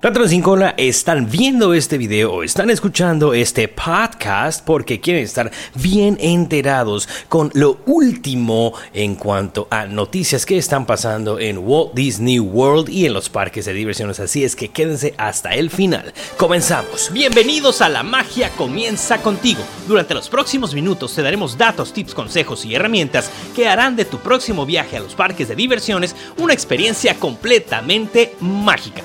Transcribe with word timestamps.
Ratos 0.00 0.30
sin 0.30 0.42
cola 0.42 0.76
están 0.76 1.28
viendo 1.28 1.74
este 1.74 1.98
video 1.98 2.32
o 2.32 2.42
están 2.44 2.70
escuchando 2.70 3.34
este 3.34 3.66
podcast 3.66 4.64
porque 4.64 5.00
quieren 5.00 5.24
estar 5.24 5.50
bien 5.74 6.16
enterados 6.20 7.08
con 7.28 7.50
lo 7.54 7.80
último 7.84 8.74
en 8.94 9.16
cuanto 9.16 9.66
a 9.72 9.86
noticias 9.86 10.46
que 10.46 10.56
están 10.56 10.86
pasando 10.86 11.40
en 11.40 11.58
Walt 11.58 11.94
Disney 11.94 12.38
World 12.38 12.88
y 12.88 13.06
en 13.06 13.12
los 13.12 13.28
parques 13.28 13.64
de 13.64 13.72
diversiones. 13.72 14.20
Así 14.20 14.44
es 14.44 14.54
que 14.54 14.68
quédense 14.68 15.14
hasta 15.18 15.56
el 15.56 15.68
final. 15.68 16.14
Comenzamos. 16.36 17.10
Bienvenidos 17.12 17.82
a 17.82 17.88
La 17.88 18.04
Magia 18.04 18.50
Comienza 18.50 19.20
contigo. 19.20 19.64
Durante 19.88 20.14
los 20.14 20.28
próximos 20.28 20.74
minutos 20.74 21.12
te 21.12 21.22
daremos 21.22 21.58
datos, 21.58 21.92
tips, 21.92 22.14
consejos 22.14 22.64
y 22.64 22.76
herramientas 22.76 23.32
que 23.56 23.66
harán 23.66 23.96
de 23.96 24.04
tu 24.04 24.18
próximo 24.18 24.64
viaje 24.64 24.96
a 24.96 25.00
los 25.00 25.16
parques 25.16 25.48
de 25.48 25.56
diversiones 25.56 26.14
una 26.36 26.54
experiencia 26.54 27.16
completamente 27.16 28.36
mágica. 28.38 29.02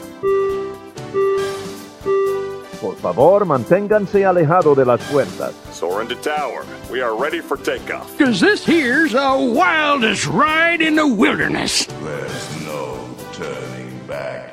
Por 2.84 2.98
favor, 2.98 3.46
manténganse 3.46 4.26
alejado 4.26 4.76
de 4.76 4.84
las 4.84 5.02
puertas. 5.04 5.54
Soar 5.72 6.02
into 6.02 6.16
tower. 6.16 6.66
We 6.92 7.02
are 7.02 7.16
ready 7.16 7.40
for 7.40 7.56
takeoff. 7.56 8.18
Cause 8.18 8.42
this 8.42 8.66
here's 8.66 9.14
the 9.14 9.54
wildest 9.56 10.28
ride 10.28 10.82
in 10.82 10.96
the 10.96 11.08
wilderness. 11.08 11.86
There's 12.04 12.66
no 12.66 12.98
turning 13.32 14.06
back 14.06 14.53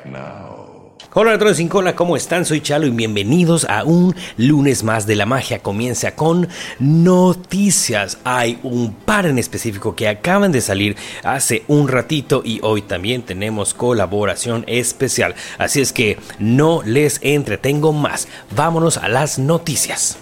Hola 1.13 1.31
Ratrones 1.31 1.57
sin 1.57 1.67
cola, 1.67 1.93
¿cómo 1.93 2.15
están? 2.15 2.45
Soy 2.45 2.61
Chalo 2.61 2.87
y 2.87 2.89
bienvenidos 2.89 3.65
a 3.65 3.83
un 3.83 4.15
lunes 4.37 4.85
más 4.85 5.05
de 5.05 5.15
la 5.15 5.25
magia. 5.25 5.59
Comienza 5.59 6.15
con 6.15 6.47
noticias. 6.79 8.19
Hay 8.23 8.61
un 8.63 8.93
par 8.93 9.25
en 9.25 9.37
específico 9.37 9.93
que 9.93 10.07
acaban 10.07 10.53
de 10.53 10.61
salir 10.61 10.95
hace 11.25 11.65
un 11.67 11.89
ratito 11.89 12.43
y 12.45 12.61
hoy 12.63 12.81
también 12.81 13.23
tenemos 13.23 13.73
colaboración 13.73 14.63
especial. 14.67 15.35
Así 15.57 15.81
es 15.81 15.91
que 15.91 16.17
no 16.39 16.81
les 16.85 17.19
entretengo 17.21 17.91
más. 17.91 18.29
Vámonos 18.55 18.95
a 18.95 19.09
las 19.09 19.37
noticias. 19.37 20.17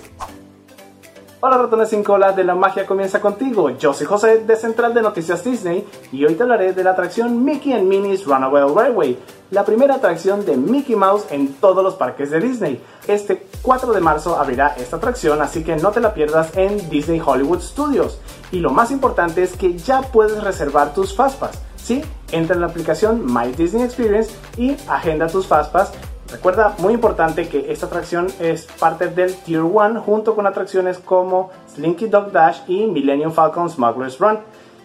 Hola 1.42 1.58
ratones 1.58 1.88
sin 1.88 2.04
cola 2.04 2.34
de 2.34 2.44
la 2.44 2.54
magia 2.54 2.86
comienza 2.86 3.22
contigo. 3.22 3.70
Yo 3.70 3.94
soy 3.94 4.06
José 4.06 4.40
de 4.40 4.58
Central 4.58 4.94
de 4.94 5.02
Noticias 5.02 5.42
Disney 5.42 5.88
y 6.12 6.26
hoy 6.26 6.36
te 6.36 6.44
hablaré 6.44 6.74
de 6.74 6.84
la 6.84 6.92
atracción 6.92 7.46
Mickey 7.46 7.72
and 7.72 7.88
Minnie's 7.88 8.26
Runaway 8.26 8.64
Railway, 8.76 9.18
la 9.52 9.64
primera 9.64 9.96
atracción 9.96 10.46
de 10.46 10.58
Mickey 10.58 10.98
Mouse 10.98 11.28
en 11.32 11.54
todos 11.54 11.82
los 11.82 11.96
parques 11.96 12.30
de 12.30 12.42
Disney. 12.42 12.84
Este 13.08 13.48
4 13.62 13.94
de 13.94 14.02
marzo 14.02 14.38
abrirá 14.38 14.76
esta 14.78 14.98
atracción, 14.98 15.42
así 15.42 15.64
que 15.64 15.78
no 15.78 15.92
te 15.92 16.02
la 16.02 16.14
pierdas 16.14 16.58
en 16.58 16.90
Disney 16.90 17.22
Hollywood 17.26 17.62
Studios. 17.62 18.20
Y 18.52 18.60
lo 18.60 18.72
más 18.72 18.92
importante 18.92 19.42
es 19.42 19.56
que 19.56 19.78
ya 19.78 20.02
puedes 20.02 20.44
reservar 20.44 20.94
tus 20.94 21.16
Fastpass. 21.16 21.58
Sí, 21.78 22.04
entra 22.34 22.56
en 22.56 22.62
la 22.62 22.68
aplicación 22.68 23.24
My 23.26 23.54
Disney 23.54 23.84
Experience 23.84 24.36
y 24.58 24.76
agenda 24.90 25.28
tus 25.28 25.48
Fastpass 25.48 25.94
Recuerda, 26.32 26.76
muy 26.78 26.94
importante 26.94 27.48
que 27.50 27.72
esta 27.72 27.88
atracción 27.88 28.28
es 28.40 28.68
parte 28.80 29.08
del 29.08 29.34
Tier 29.36 29.62
1 29.62 30.02
junto 30.02 30.36
con 30.36 30.46
atracciones 30.46 31.00
como 31.00 31.50
Slinky 31.74 32.08
Dog 32.08 32.32
Dash 32.32 32.60
y 32.68 32.86
Millennium 32.86 33.32
Falcon 33.32 33.68
Smuggler's 33.70 34.20
Run. 34.20 34.38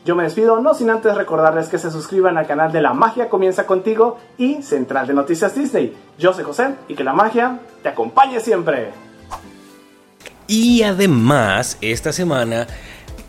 Yo 0.07 0.17
me 0.17 0.23
despido, 0.23 0.61
no 0.61 0.75
sin 0.75 0.89
antes 0.89 1.15
recordarles 1.15 1.69
que 1.69 1.79
se 1.79 1.91
suscriban 1.91 2.39
al 2.39 2.47
canal 2.47 2.73
de 2.73 2.81
La 2.81 2.95
Magia 2.95 3.29
Comienza 3.29 3.67
Contigo 3.67 4.19
y 4.39 4.63
Central 4.63 5.07
de 5.07 5.15
Noticias 5.15 5.55
Disney. 5.55 5.95
Yo 6.19 6.33
soy 6.33 6.45
José 6.45 6.75
y 6.89 6.95
que 6.95 7.05
la 7.05 7.13
magia 7.13 7.59
te 7.83 7.91
acompañe 7.91 8.41
siempre. 8.41 8.93
Y 10.47 10.83
además, 10.83 11.79
esta 11.81 12.13
semana 12.13 12.67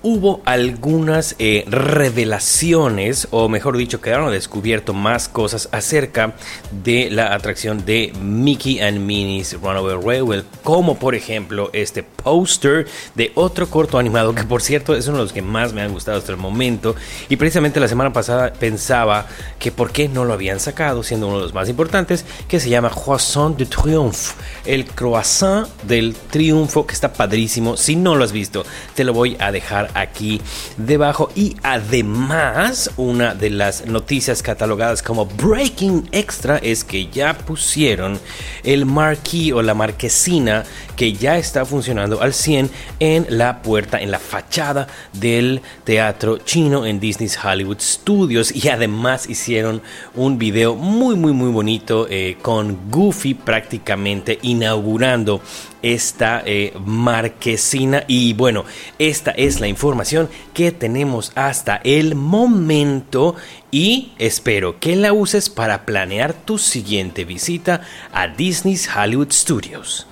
hubo 0.06 0.40
algunas 0.46 1.36
eh, 1.40 1.66
revelaciones, 1.68 3.28
o 3.32 3.50
mejor 3.50 3.76
dicho, 3.76 4.02
quedaron 4.02 4.32
descubierto 4.32 4.94
más 4.94 5.28
cosas 5.28 5.68
acerca 5.72 6.36
de 6.84 7.10
la 7.10 7.34
atracción 7.34 7.86
de 7.86 8.14
Mickey 8.22 8.80
and 8.82 9.00
Minnie's 9.00 9.60
Runaway 9.60 9.98
Railway, 10.00 10.44
como 10.64 11.00
por 11.00 11.16
ejemplo 11.16 11.72
este 11.74 12.04
póster 12.04 12.86
de 13.16 13.32
otro 13.34 13.68
corto 13.68 13.98
animado 13.98 14.36
que 14.36 14.44
por 14.44 14.62
cierto 14.62 14.96
es 14.96 15.08
uno 15.08 15.18
de 15.18 15.24
los 15.24 15.34
que 15.34 15.42
más 15.42 15.74
me 15.74 15.82
han 15.82 15.92
gustado 15.92 16.20
hasta 16.20 16.32
el 16.32 16.38
momento. 16.38 16.96
Y 17.28 17.38
precisamente 17.38 17.80
la 17.80 17.88
semana 17.88 18.14
pasada 18.14 18.54
pensaba 18.54 19.26
que 19.58 19.72
por 19.72 19.92
qué 19.92 20.08
no 20.08 20.24
lo 20.24 20.34
habían 20.34 20.60
sacado, 20.60 21.02
siendo 21.02 21.30
uno 21.30 21.38
de 21.38 21.44
los 21.46 21.56
más 21.56 21.68
importantes, 21.68 22.26
que 22.48 22.60
se 22.60 22.70
llama 22.70 22.92
Croissant 22.92 23.58
de 23.58 23.66
Triomphe, 23.66 24.36
el 24.66 24.86
croissant 24.86 25.68
del 25.82 26.14
triunfo 26.30 26.86
que 26.86 26.94
está 26.94 27.12
padrísimo, 27.12 27.76
si 27.76 27.96
no 27.96 28.14
lo 28.14 28.24
has 28.24 28.32
visto, 28.32 28.64
te 28.94 29.04
lo 29.04 29.12
voy 29.12 29.36
a 29.40 29.52
dejar 29.52 29.95
aquí 29.96 30.42
debajo. 30.78 31.32
Y 31.36 31.56
además, 31.64 32.92
una 32.98 33.34
de 33.34 33.50
las 33.50 33.88
noticias 33.88 34.44
catalogadas 34.44 35.02
como 35.02 35.26
Breaking 35.26 36.10
Extra 36.12 36.58
es 36.58 36.84
que 36.84 37.08
ya 37.08 37.36
pusieron 37.36 38.20
el 38.64 38.86
marquee 38.86 39.54
o 39.54 39.62
la 39.62 39.74
marquesina 39.74 40.64
que 40.96 41.14
ya 41.14 41.38
está 41.38 41.66
funcionando 41.66 42.22
al 42.22 42.34
100 42.34 42.70
en 43.00 43.26
la 43.30 43.62
puerta, 43.62 44.00
en 44.00 44.12
la 44.12 44.20
fachada 44.20 44.88
del 45.14 45.62
teatro 45.84 46.38
chino 46.38 46.86
en 46.86 47.00
Disney's 47.00 47.38
Hollywood 47.44 47.80
Studios. 47.80 48.54
Y 48.56 48.70
además 48.70 49.30
hicieron 49.30 49.82
un 50.14 50.38
video 50.38 50.76
muy, 50.76 51.16
muy, 51.16 51.34
muy 51.34 51.52
bonito 51.52 52.08
eh, 52.10 52.38
con 52.42 52.90
Goofy 52.90 53.34
prácticamente 53.34 54.40
inaugurando 54.42 55.42
esta 55.86 56.42
eh, 56.46 56.74
marquesina. 56.84 58.04
Y 58.08 58.34
bueno, 58.34 58.66
esta 58.98 59.32
es 59.32 59.60
la 59.60 59.68
información 59.68 60.30
que 60.54 60.72
tenemos 60.72 61.32
hasta 61.36 61.80
el 61.84 62.16
momento. 62.16 63.36
Y 63.72 64.14
espero 64.18 64.80
que 64.80 64.96
la 64.96 65.14
uses 65.14 65.50
para 65.50 65.86
planear 65.86 66.34
tu 66.34 66.58
siguiente 66.58 67.24
visita 67.24 67.82
a 68.12 68.28
Disney's 68.28 68.90
Hollywood 68.94 69.32
Studios. 69.32 70.08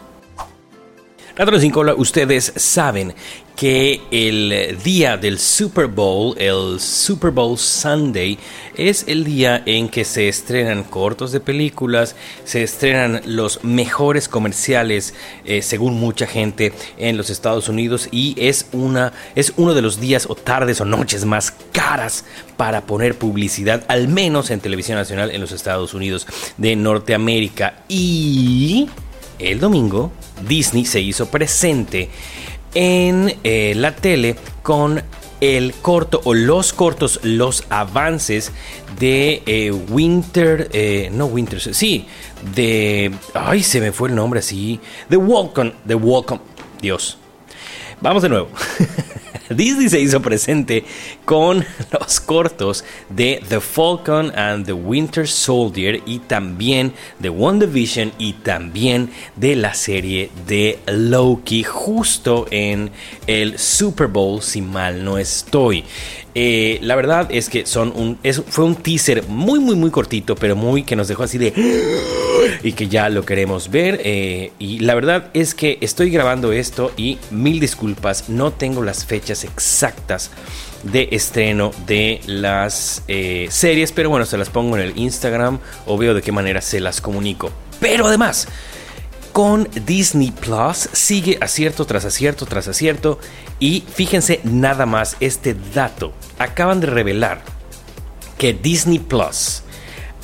Sin 1.59 1.71
cola, 1.71 1.95
ustedes 1.95 2.53
saben 2.55 3.15
que 3.55 4.01
el 4.11 4.77
día 4.83 5.17
del 5.17 5.39
Super 5.39 5.87
Bowl, 5.87 6.35
el 6.37 6.79
Super 6.79 7.31
Bowl 7.31 7.57
Sunday, 7.57 8.37
es 8.75 9.05
el 9.07 9.23
día 9.23 9.61
en 9.65 9.89
que 9.89 10.05
se 10.05 10.27
estrenan 10.27 10.83
cortos 10.83 11.31
de 11.31 11.39
películas, 11.39 12.15
se 12.43 12.63
estrenan 12.63 13.21
los 13.25 13.63
mejores 13.63 14.27
comerciales, 14.27 15.13
eh, 15.45 15.61
según 15.61 15.99
mucha 15.99 16.25
gente 16.25 16.73
en 16.97 17.15
los 17.15 17.29
Estados 17.29 17.69
Unidos, 17.69 18.09
y 18.11 18.35
es, 18.37 18.67
una, 18.71 19.13
es 19.35 19.53
uno 19.57 19.73
de 19.73 19.81
los 19.81 19.99
días 19.99 20.25
o 20.29 20.35
tardes 20.35 20.81
o 20.81 20.85
noches 20.85 21.25
más 21.25 21.53
caras 21.71 22.25
para 22.57 22.81
poner 22.81 23.17
publicidad, 23.17 23.83
al 23.87 24.07
menos 24.07 24.49
en 24.49 24.59
televisión 24.59 24.97
nacional 24.97 25.31
en 25.31 25.41
los 25.41 25.51
Estados 25.51 25.93
Unidos 25.93 26.27
de 26.57 26.75
Norteamérica. 26.75 27.83
Y 27.87 28.89
el 29.39 29.59
domingo 29.59 30.11
Disney 30.47 30.85
se 30.85 31.01
hizo 31.01 31.27
presente 31.27 32.09
en 32.73 33.33
eh, 33.43 33.73
la 33.75 33.95
tele 33.95 34.35
con 34.61 35.01
el 35.41 35.73
corto 35.73 36.21
o 36.23 36.33
los 36.33 36.71
cortos, 36.71 37.19
los 37.23 37.65
avances 37.69 38.51
de 38.99 39.43
eh, 39.45 39.71
Winter, 39.71 40.69
eh, 40.71 41.09
no 41.11 41.25
Winter, 41.25 41.59
sí, 41.59 42.07
de, 42.55 43.11
ay, 43.33 43.61
se 43.61 43.81
me 43.81 43.91
fue 43.91 44.09
el 44.09 44.15
nombre 44.15 44.39
así, 44.39 44.79
The 45.09 45.17
Welcome, 45.17 45.73
The 45.85 45.95
Welcome, 45.95 46.41
Dios. 46.81 47.17
Vamos 47.99 48.23
de 48.23 48.29
nuevo. 48.29 48.49
Disney 49.53 49.89
se 49.89 49.99
hizo 49.99 50.21
presente 50.21 50.83
con 51.25 51.65
los 51.99 52.19
cortos 52.19 52.83
de 53.09 53.41
The 53.47 53.59
Falcon 53.59 54.31
and 54.37 54.65
the 54.65 54.73
Winter 54.73 55.27
Soldier 55.27 56.01
y 56.05 56.19
también 56.19 56.93
de 57.19 57.29
WandaVision 57.29 58.11
y 58.17 58.33
también 58.33 59.09
de 59.35 59.55
la 59.55 59.73
serie 59.73 60.29
de 60.47 60.79
Loki 60.87 61.63
justo 61.63 62.45
en 62.51 62.91
el 63.27 63.57
Super 63.59 64.07
Bowl 64.07 64.41
si 64.41 64.61
mal 64.61 65.03
no 65.03 65.17
estoy. 65.17 65.83
Eh, 66.35 66.79
la 66.81 66.95
verdad 66.95 67.27
es 67.29 67.49
que 67.49 67.65
son 67.65 67.93
un, 67.95 68.17
fue 68.47 68.65
un 68.65 68.75
teaser 68.75 69.27
muy, 69.27 69.59
muy, 69.59 69.75
muy 69.75 69.91
cortito, 69.91 70.35
pero 70.35 70.55
muy 70.55 70.83
que 70.83 70.95
nos 70.95 71.07
dejó 71.07 71.23
así 71.23 71.37
de. 71.37 71.53
Y 72.61 72.73
que 72.73 72.89
ya 72.89 73.09
lo 73.09 73.25
queremos 73.25 73.69
ver. 73.71 74.01
Eh, 74.03 74.51
y 74.59 74.79
la 74.79 74.95
verdad 74.95 75.29
es 75.33 75.55
que 75.55 75.77
estoy 75.79 76.09
grabando 76.09 76.51
esto 76.51 76.91
y 76.97 77.17
mil 77.31 77.59
disculpas, 77.59 78.27
no 78.27 78.51
tengo 78.51 78.83
las 78.83 79.05
fechas 79.05 79.43
exactas 79.45 80.29
de 80.83 81.07
estreno 81.11 81.71
de 81.87 82.19
las 82.25 83.03
eh, 83.07 83.47
series, 83.49 83.93
pero 83.93 84.09
bueno, 84.09 84.25
se 84.25 84.37
las 84.37 84.49
pongo 84.49 84.75
en 84.75 84.83
el 84.83 84.97
Instagram 84.97 85.59
o 85.85 85.97
veo 85.97 86.13
de 86.13 86.21
qué 86.21 86.31
manera 86.33 86.59
se 86.61 86.81
las 86.81 86.99
comunico. 86.99 87.51
Pero 87.79 88.07
además 88.07 88.47
con 89.33 89.67
Disney 89.85 90.31
Plus 90.31 90.89
sigue 90.93 91.37
acierto 91.41 91.85
tras 91.85 92.05
acierto 92.05 92.45
tras 92.45 92.67
acierto 92.67 93.19
y 93.59 93.83
fíjense 93.93 94.39
nada 94.43 94.85
más 94.85 95.17
este 95.19 95.55
dato. 95.73 96.13
Acaban 96.37 96.79
de 96.79 96.87
revelar 96.87 97.41
que 98.37 98.53
Disney 98.53 98.99
Plus 98.99 99.63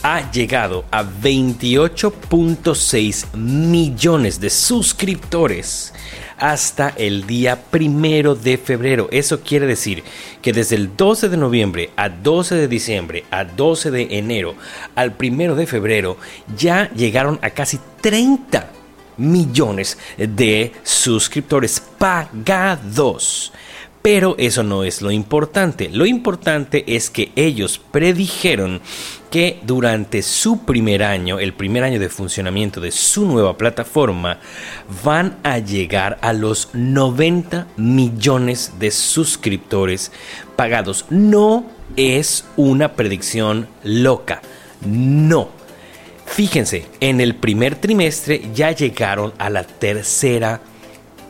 ha 0.04 0.32
llegado 0.32 0.86
a 0.92 1.04
28.6 1.04 3.36
millones 3.36 4.40
de 4.40 4.50
suscriptores 4.50 5.94
hasta 6.38 6.88
el 6.90 7.28
día 7.28 7.62
primero 7.70 8.36
de 8.36 8.58
febrero. 8.58 9.10
Eso 9.12 9.42
quiere 9.42 9.66
decir 9.66 10.04
que 10.42 10.54
desde 10.54 10.76
el 10.76 10.96
12 10.96 11.30
de 11.30 11.38
noviembre 11.38 11.90
a 11.96 12.10
12 12.10 12.56
de 12.56 12.68
diciembre 12.68 13.26
a 13.32 13.44
12 13.44 13.90
de 13.92 14.20
enero 14.20 14.56
al 14.96 15.14
primero 15.14 15.56
de 15.56 15.66
febrero 15.66 16.18
ya 16.56 16.92
llegaron 16.92 17.40
a 17.42 17.50
casi 17.50 17.80
30 18.02 18.74
millones 19.20 19.98
de 20.18 20.72
suscriptores 20.84 21.80
pagados. 21.98 23.54
Pero 24.02 24.36
eso 24.38 24.64
no 24.64 24.86
es 24.86 25.02
lo 25.02 25.12
importante. 25.12 25.90
Lo 25.90 26.06
importante 26.06 26.86
es 26.88 27.10
que 27.10 27.32
ellos 27.36 27.82
predijeron 27.92 28.82
que 29.30 29.60
durante 29.64 30.22
su 30.22 30.64
primer 30.66 31.04
año, 31.04 31.38
el 31.38 31.54
primer 31.54 31.84
año 31.84 32.00
de 32.00 32.10
funcionamiento 32.10 32.80
de 32.80 32.92
su 32.92 33.26
nueva 33.26 33.58
plataforma, 33.58 34.40
van 35.04 35.38
a 35.44 35.60
llegar 35.60 36.18
a 36.22 36.32
los 36.32 36.70
90 36.74 37.68
millones 37.76 38.74
de 38.80 38.90
suscriptores 38.90 40.12
pagados. 40.56 41.06
No 41.10 41.66
es 41.98 42.46
una 42.56 42.94
predicción 42.94 43.68
loca. 43.84 44.42
No. 44.86 45.59
Fíjense, 46.32 46.86
en 47.00 47.20
el 47.20 47.36
primer 47.36 47.76
trimestre 47.76 48.42
ya 48.54 48.72
llegaron 48.72 49.34
a 49.38 49.50
la 49.50 49.64
tercera 49.64 50.62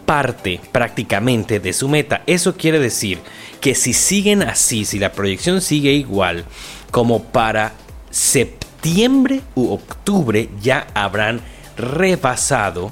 parte 0.06 0.60
prácticamente 0.72 1.60
de 1.60 1.74
su 1.74 1.88
meta. 1.88 2.22
Eso 2.28 2.56
quiere 2.56 2.80
decir 2.80 3.19
que 3.62 3.75
si 3.75 3.94
siguen 3.94 4.44
así, 4.44 4.86
si 4.86 5.00
la 5.00 5.12
proyección 5.12 5.62
sigue 5.62 5.94
igual, 5.94 6.46
como 6.92 7.24
para 7.24 7.74
septiembre 8.12 9.42
u 9.56 9.72
octubre 9.72 10.50
ya 10.62 10.88
habrán 10.94 11.42
rebasado 11.78 12.92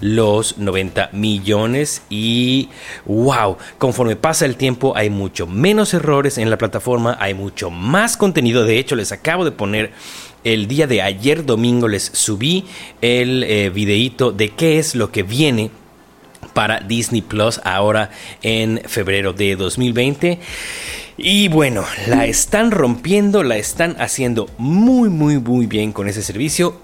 los 0.00 0.58
90 0.58 1.10
millones 1.12 2.02
y 2.08 2.68
wow, 3.04 3.56
conforme 3.78 4.16
pasa 4.16 4.46
el 4.46 4.56
tiempo 4.56 4.96
hay 4.96 5.10
mucho 5.10 5.46
menos 5.46 5.92
errores 5.92 6.38
en 6.38 6.50
la 6.50 6.58
plataforma, 6.58 7.16
hay 7.20 7.34
mucho 7.34 7.70
más 7.70 8.16
contenido, 8.16 8.64
de 8.64 8.78
hecho 8.78 8.94
les 8.94 9.12
acabo 9.12 9.44
de 9.44 9.50
poner 9.50 9.92
el 10.44 10.68
día 10.68 10.86
de 10.86 11.02
ayer 11.02 11.44
domingo 11.44 11.88
les 11.88 12.04
subí 12.04 12.64
el 13.00 13.44
eh, 13.44 13.70
videíto 13.70 14.32
de 14.32 14.50
qué 14.50 14.78
es 14.78 14.94
lo 14.94 15.10
que 15.10 15.22
viene 15.22 15.70
para 16.54 16.80
Disney 16.80 17.22
Plus 17.22 17.60
ahora 17.64 18.10
en 18.42 18.80
febrero 18.86 19.32
de 19.32 19.56
2020. 19.56 20.38
Y 21.16 21.48
bueno, 21.48 21.84
la 22.06 22.26
están 22.26 22.70
rompiendo, 22.70 23.42
la 23.42 23.56
están 23.56 23.96
haciendo 24.00 24.48
muy, 24.56 25.08
muy, 25.08 25.38
muy 25.38 25.66
bien 25.66 25.92
con 25.92 26.08
ese 26.08 26.22
servicio. 26.22 26.80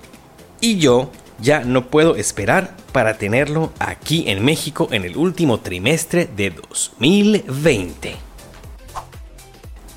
Y 0.61 0.79
yo 0.79 1.11
ya 1.41 1.61
no 1.61 1.87
puedo 1.87 2.17
esperar 2.17 2.77
para 2.93 3.19
tenerlo 3.19 3.73
aquí 3.79 4.25
en 4.27 4.45
México 4.45 4.89
en 4.91 5.05
el 5.05 5.17
último 5.17 5.61
trimestre 5.61 6.29
de 6.37 6.51
2020. 6.51 8.17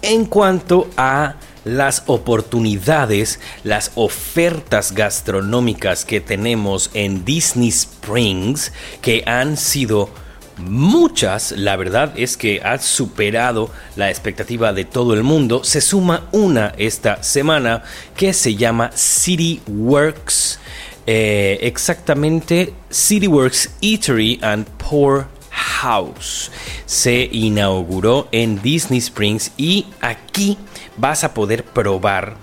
En 0.03 0.25
cuanto 0.25 0.87
a 0.97 1.35
las 1.67 2.03
oportunidades, 2.07 3.39
las 3.63 3.91
ofertas 3.95 4.93
gastronómicas 4.93 6.05
que 6.05 6.21
tenemos 6.21 6.89
en 6.93 7.25
Disney 7.25 7.69
Springs, 7.69 8.71
que 9.01 9.23
han 9.25 9.57
sido 9.57 10.09
muchas, 10.57 11.51
la 11.51 11.75
verdad 11.75 12.13
es 12.15 12.37
que 12.37 12.61
ha 12.63 12.79
superado 12.79 13.69
la 13.95 14.09
expectativa 14.09 14.73
de 14.73 14.85
todo 14.85 15.13
el 15.13 15.23
mundo. 15.23 15.63
Se 15.63 15.81
suma 15.81 16.27
una 16.31 16.73
esta 16.77 17.21
semana 17.23 17.83
que 18.15 18.33
se 18.33 18.55
llama 18.55 18.91
City 18.93 19.61
Works. 19.67 20.59
Eh, 21.05 21.59
exactamente 21.61 22.73
City 22.89 23.27
Works 23.27 23.69
Eatery 23.81 24.39
and 24.41 24.65
Pour 24.77 25.27
House. 25.51 26.51
Se 26.85 27.29
inauguró 27.31 28.27
en 28.31 28.61
Disney 28.61 28.99
Springs 28.99 29.51
y 29.57 29.85
aquí 30.01 30.57
vas 30.97 31.23
a 31.23 31.33
poder 31.33 31.63
probar 31.63 32.35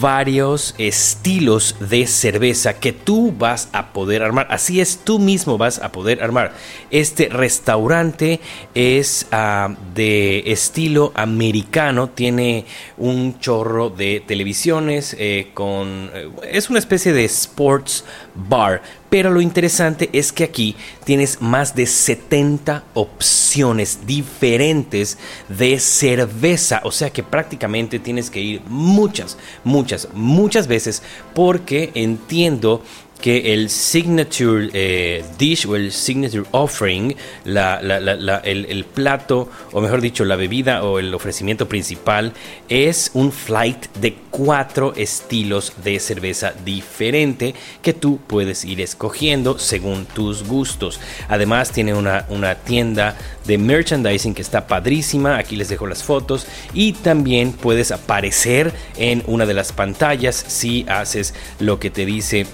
varios 0.00 0.74
estilos 0.78 1.76
de 1.80 2.06
cerveza 2.06 2.74
que 2.74 2.92
tú 2.92 3.32
vas 3.36 3.68
a 3.72 3.92
poder 3.92 4.22
armar. 4.22 4.46
Así 4.50 4.80
es, 4.80 4.98
tú 5.04 5.18
mismo 5.18 5.56
vas 5.56 5.78
a 5.78 5.90
poder 5.90 6.22
armar. 6.22 6.52
Este 6.90 7.28
restaurante 7.28 8.40
es 8.74 9.26
ah, 9.32 9.74
de 9.94 10.52
estilo 10.52 11.12
americano, 11.14 12.10
tiene 12.10 12.66
un 12.98 13.38
chorro 13.40 13.90
de 13.90 14.22
televisiones 14.26 15.16
eh, 15.18 15.50
con... 15.54 16.10
Eh, 16.14 16.28
es 16.52 16.68
una 16.68 16.78
especie 16.78 17.12
de 17.12 17.24
sports 17.24 18.04
bar. 18.34 18.82
Pero 19.10 19.30
lo 19.30 19.40
interesante 19.40 20.08
es 20.12 20.32
que 20.32 20.44
aquí 20.44 20.76
tienes 21.04 21.42
más 21.42 21.74
de 21.74 21.86
70 21.86 22.84
opciones 22.94 24.06
diferentes 24.06 25.18
de 25.48 25.80
cerveza. 25.80 26.80
O 26.84 26.92
sea 26.92 27.10
que 27.10 27.24
prácticamente 27.24 27.98
tienes 27.98 28.30
que 28.30 28.40
ir 28.40 28.62
muchas, 28.68 29.36
muchas, 29.64 30.08
muchas 30.14 30.68
veces 30.68 31.02
porque 31.34 31.90
entiendo 31.94 32.82
que 33.20 33.52
el 33.52 33.70
signature 33.70 34.70
eh, 34.72 35.24
dish 35.38 35.66
o 35.66 35.76
el 35.76 35.92
signature 35.92 36.44
offering, 36.52 37.14
el, 37.44 38.84
plato, 38.94 39.48
o 39.72 39.80
mejor 39.80 40.00
dicho, 40.00 40.24
la 40.24 40.36
bebida 40.36 40.84
o 40.84 40.98
el 40.98 41.14
ofrecimiento 41.14 41.68
principal, 41.68 42.32
es 42.68 43.10
un 43.14 43.32
flight 43.32 43.86
de 43.96 44.16
cuatro 44.30 44.94
estilos 44.96 45.72
de 45.84 45.98
cerveza 46.00 46.52
diferente 46.64 47.54
que 47.82 47.92
tú 47.92 48.20
puedes 48.26 48.64
ir 48.64 48.80
escogiendo 48.80 49.58
según 49.58 50.06
tus 50.06 50.46
gustos. 50.46 51.00
Además, 51.28 51.72
tiene 51.72 51.94
una, 51.94 52.26
una 52.28 52.54
tienda 52.54 53.16
de 53.46 53.58
merchandising 53.58 54.34
que 54.34 54.42
está 54.42 54.66
padrísima. 54.66 55.36
Aquí 55.36 55.56
les 55.56 55.68
dejo 55.68 55.86
las 55.86 56.02
fotos. 56.04 56.46
Y 56.72 56.92
también 56.92 57.52
puedes 57.52 57.90
aparecer 57.90 58.72
en 58.96 59.22
una 59.26 59.46
de 59.46 59.54
las 59.54 59.72
pantallas 59.72 60.36
si 60.36 60.86
haces 60.88 61.34
lo 61.58 61.80
que 61.80 61.90
te 61.90 62.06
dice 62.06 62.46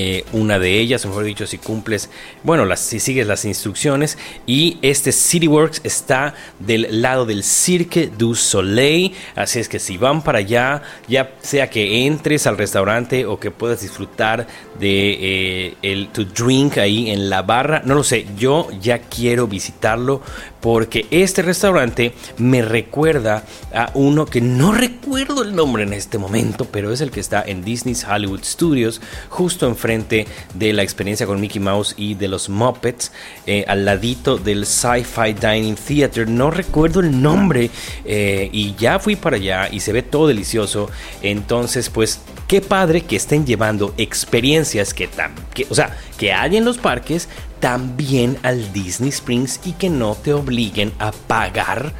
eh, 0.00 0.24
una 0.32 0.60
de 0.60 0.78
ellas, 0.78 1.04
mejor 1.06 1.24
dicho, 1.24 1.44
si 1.44 1.58
cumples, 1.58 2.08
bueno, 2.44 2.64
las, 2.64 2.78
si 2.78 3.00
sigues 3.00 3.26
las 3.26 3.44
instrucciones. 3.44 4.16
Y 4.46 4.78
este 4.80 5.10
CityWorks 5.10 5.80
está 5.82 6.34
del 6.60 7.02
lado 7.02 7.26
del 7.26 7.42
Cirque 7.42 8.06
du 8.06 8.36
Soleil. 8.36 9.12
Así 9.34 9.58
es 9.58 9.68
que 9.68 9.80
si 9.80 9.96
van 9.96 10.22
para 10.22 10.38
allá, 10.38 10.82
ya 11.08 11.32
sea 11.40 11.68
que 11.68 12.06
entres 12.06 12.46
al 12.46 12.56
restaurante 12.56 13.26
o 13.26 13.40
que 13.40 13.50
puedas 13.50 13.80
disfrutar 13.80 14.46
de 14.78 15.16
eh, 15.20 15.74
el, 15.82 16.10
tu 16.10 16.24
drink 16.24 16.78
ahí 16.78 17.10
en 17.10 17.28
la 17.28 17.42
barra, 17.42 17.82
no 17.84 17.96
lo 17.96 18.04
sé, 18.04 18.24
yo 18.36 18.68
ya 18.80 19.00
quiero 19.00 19.48
visitarlo 19.48 20.22
porque 20.60 21.06
este 21.10 21.42
restaurante 21.42 22.12
me 22.36 22.62
recuerda 22.62 23.44
a 23.72 23.90
uno 23.94 24.26
que 24.26 24.40
no 24.40 24.72
recuerdo 24.72 25.42
el 25.42 25.54
nombre 25.54 25.82
en 25.82 25.92
este 25.92 26.18
momento, 26.18 26.64
pero 26.64 26.92
es 26.92 27.00
el 27.00 27.10
que 27.10 27.20
está 27.20 27.42
en 27.42 27.64
Disney's 27.64 28.04
Hollywood 28.04 28.42
Studios, 28.44 29.00
justo 29.28 29.66
enfrente 29.66 30.26
de 30.54 30.72
la 30.72 30.82
experiencia 30.82 31.26
con 31.26 31.40
Mickey 31.40 31.60
Mouse 31.60 31.94
y 31.96 32.14
de 32.14 32.28
los 32.28 32.48
Muppets, 32.48 33.12
eh, 33.46 33.64
al 33.68 33.84
ladito 33.84 34.36
del 34.36 34.66
Sci-Fi 34.66 35.34
Dining 35.34 35.76
Theater. 35.76 36.28
No 36.28 36.50
recuerdo 36.50 37.00
el 37.00 37.20
nombre 37.20 37.70
eh, 38.04 38.48
y 38.52 38.74
ya 38.74 38.98
fui 38.98 39.16
para 39.16 39.36
allá 39.36 39.68
y 39.70 39.80
se 39.80 39.92
ve 39.92 40.02
todo 40.02 40.28
delicioso. 40.28 40.90
Entonces, 41.22 41.90
pues 41.90 42.20
qué 42.46 42.60
padre 42.60 43.02
que 43.02 43.16
estén 43.16 43.46
llevando 43.46 43.94
experiencias 43.98 44.94
que, 44.94 45.08
que 45.54 45.66
o 45.68 45.74
sea, 45.74 45.96
que 46.18 46.32
hay 46.32 46.56
en 46.56 46.64
los 46.64 46.78
parques 46.78 47.28
también 47.60 48.38
al 48.42 48.72
Disney 48.72 49.10
Springs 49.10 49.60
y 49.64 49.72
que 49.72 49.90
no 49.90 50.14
te 50.14 50.32
obliguen 50.32 50.92
a 50.98 51.12
pagar 51.12 51.92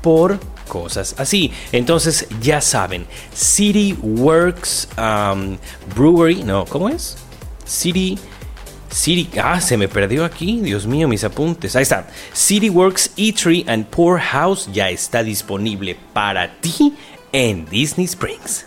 por 0.00 0.38
cosas 0.68 1.14
así. 1.18 1.52
Entonces 1.70 2.26
ya 2.40 2.60
saben, 2.60 3.06
City 3.34 3.96
Works 4.02 4.88
um, 4.96 5.58
Brewery, 5.94 6.44
no, 6.44 6.64
¿cómo 6.64 6.88
es? 6.88 7.16
City 7.64 8.18
City, 8.92 9.30
ah, 9.42 9.60
se 9.60 9.78
me 9.78 9.88
perdió 9.88 10.24
aquí, 10.24 10.60
Dios 10.60 10.86
mío, 10.86 11.08
mis 11.08 11.24
apuntes. 11.24 11.74
Ahí 11.76 11.82
está. 11.82 12.06
City 12.34 12.68
Works 12.68 13.12
Eatery 13.16 13.64
and 13.66 13.86
Pour 13.86 14.20
House 14.20 14.68
ya 14.70 14.90
está 14.90 15.22
disponible 15.22 15.96
para 16.12 16.60
ti 16.60 16.94
en 17.32 17.64
Disney 17.66 18.04
Springs. 18.04 18.66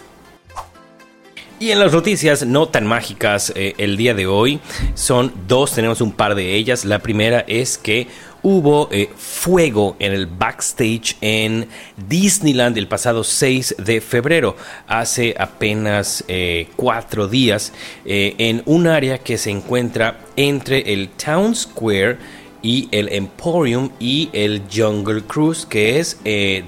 Y 1.65 1.71
en 1.71 1.79
las 1.79 1.93
noticias 1.93 2.45
no 2.45 2.67
tan 2.67 2.85
mágicas 2.85 3.51
eh, 3.55 3.73
el 3.79 3.97
día 3.97 4.13
de 4.13 4.27
hoy 4.27 4.59
son 4.93 5.33
dos, 5.47 5.73
tenemos 5.73 5.99
un 5.99 6.11
par 6.11 6.35
de 6.35 6.53
ellas. 6.53 6.85
La 6.85 6.99
primera 6.99 7.43
es 7.47 7.79
que 7.79 8.05
hubo 8.43 8.87
eh, 8.91 9.09
fuego 9.17 9.95
en 9.97 10.13
el 10.13 10.27
backstage 10.27 11.17
en 11.21 11.67
Disneyland 12.07 12.77
el 12.77 12.87
pasado 12.87 13.23
6 13.23 13.77
de 13.79 13.99
febrero, 13.99 14.55
hace 14.85 15.33
apenas 15.39 16.23
eh, 16.27 16.67
cuatro 16.75 17.27
días, 17.27 17.73
en 18.05 18.61
un 18.67 18.85
área 18.85 19.17
que 19.17 19.39
se 19.39 19.49
encuentra 19.49 20.19
entre 20.35 20.93
el 20.93 21.09
Town 21.09 21.55
Square 21.55 22.19
y 22.61 22.89
el 22.91 23.09
Emporium 23.11 23.89
y 23.99 24.29
el 24.33 24.61
Jungle 24.71 25.23
Cruise, 25.23 25.65
que 25.65 25.97
es 25.97 26.19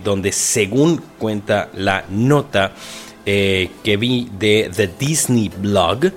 donde 0.03 0.31
según 0.31 1.03
cuenta 1.19 1.69
la 1.75 2.03
nota, 2.09 2.71
eh, 3.29 3.71
que 3.83 3.97
vi 3.97 4.29
de 4.39 4.71
The 4.73 4.89
Disney 4.97 5.49
Blog, 5.49 6.13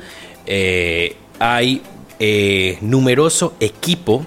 eh, 0.46 1.16
hay 1.40 1.82
eh, 2.20 2.78
numeroso 2.82 3.54
equipo 3.58 4.24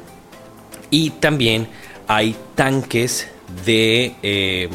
y 0.91 1.11
también 1.11 1.69
hay 2.09 2.35
tanques 2.55 3.29
de, 3.65 4.67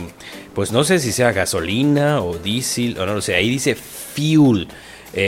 pues 0.55 0.73
no 0.73 0.85
sé 0.85 1.01
si 1.01 1.13
sea 1.13 1.33
gasolina 1.33 2.23
o 2.23 2.39
diésel 2.39 2.99
o 2.99 3.05
no 3.05 3.13
lo 3.13 3.21
sé, 3.21 3.35
ahí 3.35 3.51
dice 3.51 3.75
fuel, 3.75 4.69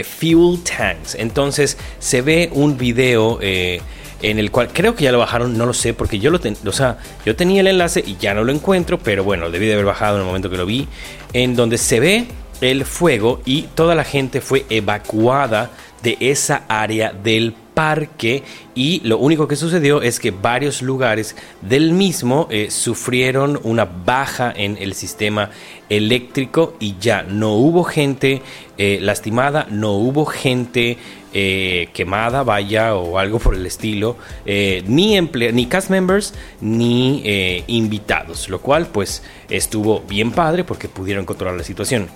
fuel 0.03 0.61
tanks. 0.63 1.17
Entonces 1.17 1.77
se 1.99 2.23
ve 2.23 2.49
un 2.51 2.79
video 2.79 3.41
en 3.43 4.39
el 4.39 4.51
cual 4.51 4.71
creo 4.73 4.95
que 4.95 5.05
ya 5.05 5.13
lo 5.13 5.19
bajaron, 5.19 5.59
no 5.59 5.67
lo 5.67 5.75
sé, 5.75 5.93
porque 5.93 6.19
yo 6.19 6.31
lo 6.31 6.41
o 6.65 6.73
sea, 6.73 6.97
yo 7.27 7.37
tenía 7.37 7.61
el 7.61 7.67
enlace 7.67 8.03
y 8.07 8.17
ya 8.17 8.33
no 8.33 8.43
lo 8.43 8.53
encuentro, 8.53 8.99
pero 8.99 9.23
bueno, 9.23 9.51
debí 9.51 9.67
de 9.67 9.75
haber 9.75 9.85
bajado 9.85 10.17
en 10.17 10.23
el 10.23 10.27
momento 10.27 10.49
que 10.49 10.57
lo 10.57 10.65
vi, 10.65 10.89
en 11.35 11.55
donde 11.57 11.77
se 11.77 12.01
ve 12.01 12.27
el 12.61 12.85
fuego 12.85 13.41
y 13.45 13.63
toda 13.75 13.95
la 13.95 14.05
gente 14.05 14.41
fue 14.41 14.67
evacuada 14.69 15.71
de 16.03 16.17
esa 16.21 16.65
área 16.69 17.13
del 17.13 17.55
parque 17.75 18.43
y 18.75 19.01
lo 19.05 19.19
único 19.19 19.49
que 19.49 19.57
sucedió 19.57 20.03
es 20.03 20.21
que 20.21 20.31
varios 20.31 20.83
lugares 20.83 21.37
del 21.63 21.93
mismo 21.93 22.47
eh, 22.51 22.71
sufrieron 22.71 23.59
una 23.63 23.85
baja 23.85 24.53
en 24.55 24.77
el 24.79 24.95
sistema 24.95 25.51
eléctrico 25.89 26.77
y 26.79 26.97
ya 27.01 27.23
no 27.23 27.55
hubo 27.55 27.85
gente 27.85 28.43
eh, 28.77 28.99
lastimada, 29.01 29.67
no 29.71 29.93
hubo 29.93 30.27
gente 30.27 30.99
eh, 31.33 31.89
quemada, 31.95 32.43
vaya, 32.43 32.95
o 32.97 33.19
algo 33.19 33.39
por 33.39 33.55
el 33.55 33.65
estilo, 33.65 34.17
ni, 34.45 35.21
ni 35.21 35.67
cast 35.67 35.91
members 35.91 36.35
ni 36.61 37.23
invitados, 37.67 38.49
lo 38.49 38.61
cual 38.61 38.89
pues 38.89 39.23
estuvo 39.49 40.01
bien 40.01 40.33
padre 40.33 40.65
porque 40.65 40.89
pudieron 40.89 41.25
controlar 41.25 41.57
la 41.57 41.65
situación. 41.65 42.09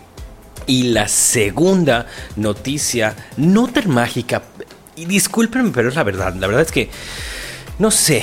Y 0.66 0.84
la 0.84 1.08
segunda 1.08 2.06
noticia, 2.36 3.14
no 3.36 3.68
tan 3.68 3.90
mágica, 3.90 4.42
y 4.96 5.04
discúlpenme, 5.06 5.70
pero 5.72 5.88
es 5.88 5.94
la 5.94 6.04
verdad, 6.04 6.34
la 6.34 6.46
verdad 6.46 6.62
es 6.62 6.72
que, 6.72 6.88
no 7.78 7.90
sé, 7.90 8.22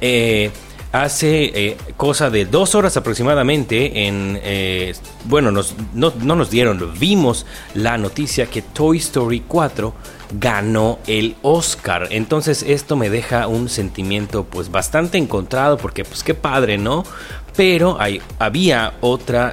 eh, 0.00 0.50
hace 0.92 1.44
eh, 1.54 1.76
cosa 1.96 2.30
de 2.30 2.44
dos 2.44 2.74
horas 2.74 2.96
aproximadamente 2.96 4.06
en 4.06 4.38
eh, 4.42 4.94
bueno 5.24 5.50
no, 5.50 5.62
no, 5.94 6.36
nos 6.36 6.50
dieron 6.50 6.98
vimos 6.98 7.44
la 7.74 7.98
noticia 7.98 8.46
que 8.46 8.62
Toy 8.62 8.98
Story 8.98 9.42
4 9.46 9.94
ganó 10.38 10.98
el 11.06 11.36
Oscar. 11.42 12.08
Entonces 12.10 12.64
esto 12.66 12.96
me 12.96 13.10
deja 13.10 13.46
un 13.46 13.68
sentimiento 13.68 14.44
pues 14.44 14.70
bastante 14.70 15.18
encontrado 15.18 15.76
porque 15.76 16.04
pues 16.04 16.22
qué 16.22 16.34
padre 16.34 16.78
no 16.78 17.04
pero 17.56 18.00
hay, 18.00 18.20
había 18.38 18.94
otra 19.00 19.52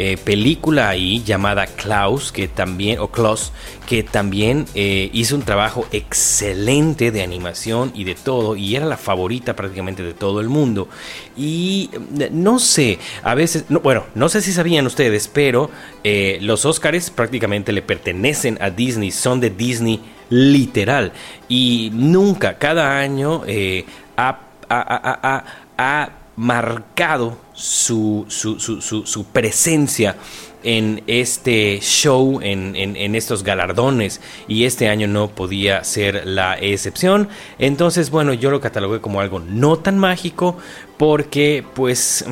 eh, 0.00 0.18
película 0.22 0.90
ahí 0.90 1.24
llamada 1.24 1.66
Klaus, 1.66 2.30
que 2.30 2.46
también, 2.46 3.00
o 3.00 3.08
Klaus, 3.08 3.52
que 3.88 4.02
también 4.02 4.66
eh, 4.74 5.10
hizo 5.12 5.34
un 5.34 5.42
trabajo 5.42 5.86
excelente 5.90 7.10
de 7.10 7.22
animación 7.22 7.90
y 7.94 8.04
de 8.04 8.14
todo, 8.14 8.54
y 8.54 8.76
era 8.76 8.84
la 8.84 8.98
favorita 8.98 9.56
prácticamente 9.56 10.02
de 10.02 10.12
todo 10.12 10.40
el 10.40 10.48
mundo. 10.48 10.88
Y 11.36 11.90
eh, 12.20 12.28
no 12.30 12.58
sé, 12.58 12.98
a 13.22 13.34
veces, 13.34 13.64
bueno, 13.68 14.04
no 14.14 14.28
sé 14.28 14.42
si 14.42 14.52
sabían 14.52 14.86
ustedes, 14.86 15.26
pero 15.26 15.70
los 16.40 16.64
Oscars 16.64 17.10
prácticamente 17.10 17.72
le 17.72 17.82
pertenecen 17.82 18.56
a 18.60 18.70
Disney, 18.70 19.10
son 19.10 19.40
de 19.40 19.50
Disney 19.50 20.00
literal, 20.30 21.12
y 21.48 21.90
nunca, 21.92 22.56
cada 22.58 22.98
año, 22.98 23.42
ha 24.16 26.08
marcado 26.38 27.36
su, 27.52 28.26
su, 28.28 29.24
presencia 29.32 30.14
en 30.62 31.02
este 31.08 31.80
show, 31.80 32.38
en, 32.40 32.76
en, 32.76 33.14
estos 33.16 33.42
galardones, 33.42 34.20
y 34.46 34.64
este 34.64 34.88
año 34.88 35.08
no 35.08 35.28
podía 35.28 35.82
ser 35.82 36.26
la 36.26 36.56
excepción. 36.56 37.28
Entonces, 37.58 38.10
bueno, 38.10 38.34
yo 38.34 38.52
lo 38.52 38.60
catalogué 38.60 39.00
como 39.00 39.20
algo 39.20 39.40
no 39.40 39.78
tan 39.78 39.98
mágico, 39.98 40.56
porque 40.96 41.64
pues... 41.74 42.24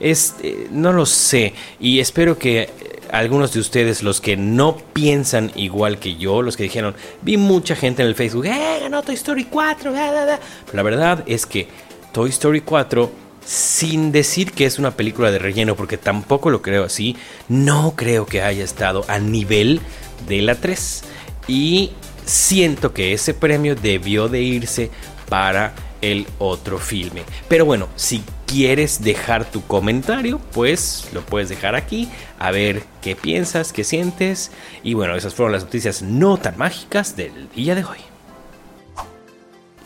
Es, 0.00 0.34
eh, 0.42 0.66
no 0.72 0.92
lo 0.92 1.06
sé 1.06 1.54
y 1.78 2.00
espero 2.00 2.36
que 2.36 2.68
algunos 3.14 3.52
de 3.52 3.60
ustedes, 3.60 4.02
los 4.02 4.20
que 4.20 4.36
no 4.36 4.76
piensan 4.92 5.52
igual 5.54 6.00
que 6.00 6.16
yo, 6.16 6.42
los 6.42 6.56
que 6.56 6.64
dijeron, 6.64 6.96
vi 7.22 7.36
mucha 7.36 7.76
gente 7.76 8.02
en 8.02 8.08
el 8.08 8.16
Facebook, 8.16 8.46
¡eh, 8.46 8.78
ganó 8.80 9.02
Toy 9.02 9.14
Story 9.14 9.44
4! 9.44 9.92
Pero 9.92 10.38
la 10.72 10.82
verdad 10.82 11.22
es 11.26 11.46
que 11.46 11.68
Toy 12.14 12.30
Story 12.30 12.60
4, 12.60 13.10
sin 13.44 14.12
decir 14.12 14.52
que 14.52 14.66
es 14.66 14.78
una 14.78 14.92
película 14.92 15.32
de 15.32 15.40
relleno, 15.40 15.74
porque 15.74 15.98
tampoco 15.98 16.48
lo 16.48 16.62
creo 16.62 16.84
así, 16.84 17.16
no 17.48 17.94
creo 17.96 18.24
que 18.24 18.40
haya 18.40 18.62
estado 18.62 19.04
a 19.08 19.18
nivel 19.18 19.80
de 20.28 20.40
la 20.40 20.54
3. 20.54 21.02
Y 21.48 21.90
siento 22.24 22.94
que 22.94 23.14
ese 23.14 23.34
premio 23.34 23.74
debió 23.74 24.28
de 24.28 24.42
irse 24.42 24.92
para 25.28 25.74
el 26.02 26.28
otro 26.38 26.78
filme. 26.78 27.24
Pero 27.48 27.64
bueno, 27.64 27.88
si 27.96 28.22
quieres 28.46 29.02
dejar 29.02 29.50
tu 29.50 29.66
comentario, 29.66 30.38
pues 30.52 31.08
lo 31.12 31.22
puedes 31.22 31.48
dejar 31.48 31.74
aquí, 31.74 32.08
a 32.38 32.52
ver 32.52 32.84
qué 33.02 33.16
piensas, 33.16 33.72
qué 33.72 33.82
sientes. 33.82 34.52
Y 34.84 34.94
bueno, 34.94 35.16
esas 35.16 35.34
fueron 35.34 35.52
las 35.52 35.64
noticias 35.64 36.00
no 36.00 36.36
tan 36.36 36.56
mágicas 36.58 37.16
del 37.16 37.48
día 37.56 37.74
de 37.74 37.84
hoy. 37.84 38.13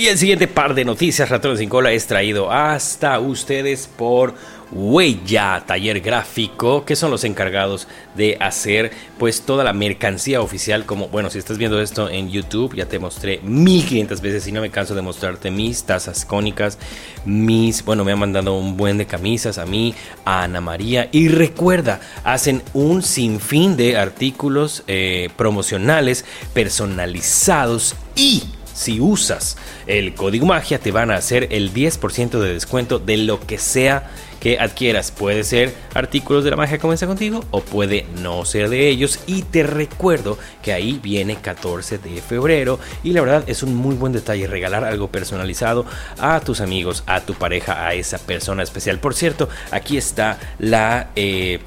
Y 0.00 0.06
el 0.06 0.16
siguiente 0.16 0.46
par 0.46 0.74
de 0.76 0.84
noticias 0.84 1.28
Ratones 1.28 1.58
sin 1.58 1.68
cola 1.68 1.90
es 1.90 2.06
traído 2.06 2.52
hasta 2.52 3.18
ustedes 3.18 3.88
por 3.88 4.32
Huella 4.70 5.64
Taller 5.66 6.00
Gráfico, 6.00 6.84
que 6.84 6.94
son 6.94 7.10
los 7.10 7.24
encargados 7.24 7.88
de 8.14 8.36
hacer 8.38 8.92
pues 9.18 9.42
toda 9.42 9.64
la 9.64 9.72
mercancía 9.72 10.40
oficial. 10.40 10.86
Como 10.86 11.08
bueno, 11.08 11.30
si 11.30 11.38
estás 11.38 11.58
viendo 11.58 11.80
esto 11.80 12.08
en 12.08 12.30
YouTube, 12.30 12.76
ya 12.76 12.86
te 12.86 13.00
mostré 13.00 13.40
1500 13.42 14.20
veces 14.20 14.46
y 14.46 14.52
no 14.52 14.60
me 14.60 14.70
canso 14.70 14.94
de 14.94 15.02
mostrarte 15.02 15.50
mis 15.50 15.82
tazas 15.82 16.24
cónicas, 16.24 16.78
mis, 17.24 17.84
bueno, 17.84 18.04
me 18.04 18.12
han 18.12 18.20
mandado 18.20 18.56
un 18.56 18.76
buen 18.76 18.98
de 18.98 19.06
camisas 19.06 19.58
a 19.58 19.66
mí, 19.66 19.96
a 20.24 20.44
Ana 20.44 20.60
María. 20.60 21.08
Y 21.10 21.26
recuerda, 21.26 21.98
hacen 22.22 22.62
un 22.72 23.02
sinfín 23.02 23.76
de 23.76 23.96
artículos 23.96 24.84
eh, 24.86 25.28
promocionales 25.36 26.24
personalizados 26.54 27.96
y 28.14 28.44
si 28.78 29.00
usas 29.00 29.56
el 29.88 30.14
código 30.14 30.46
magia 30.46 30.78
te 30.78 30.92
van 30.92 31.10
a 31.10 31.16
hacer 31.16 31.48
el 31.50 31.74
10% 31.74 32.38
de 32.38 32.52
descuento 32.54 33.00
de 33.00 33.16
lo 33.16 33.40
que 33.40 33.58
sea 33.58 34.08
que 34.38 34.60
adquieras. 34.60 35.10
Puede 35.10 35.42
ser 35.42 35.74
artículos 35.94 36.44
de 36.44 36.50
la 36.50 36.56
magia 36.56 36.78
comienza 36.78 37.08
contigo 37.08 37.44
o 37.50 37.60
puede 37.60 38.06
no 38.22 38.44
ser 38.44 38.68
de 38.68 38.88
ellos. 38.88 39.18
Y 39.26 39.42
te 39.42 39.64
recuerdo 39.64 40.38
que 40.62 40.72
ahí 40.72 41.00
viene 41.02 41.36
14 41.36 41.98
de 41.98 42.22
febrero 42.22 42.78
y 43.02 43.12
la 43.12 43.20
verdad 43.20 43.44
es 43.48 43.64
un 43.64 43.74
muy 43.74 43.96
buen 43.96 44.12
detalle 44.12 44.46
regalar 44.46 44.84
algo 44.84 45.08
personalizado 45.08 45.84
a 46.18 46.38
tus 46.38 46.60
amigos, 46.60 47.02
a 47.06 47.20
tu 47.22 47.34
pareja, 47.34 47.84
a 47.84 47.94
esa 47.94 48.18
persona 48.18 48.62
especial. 48.62 49.00
Por 49.00 49.14
cierto, 49.14 49.48
aquí 49.72 49.96
está 49.96 50.38
la... 50.60 51.10
Eh, 51.16 51.58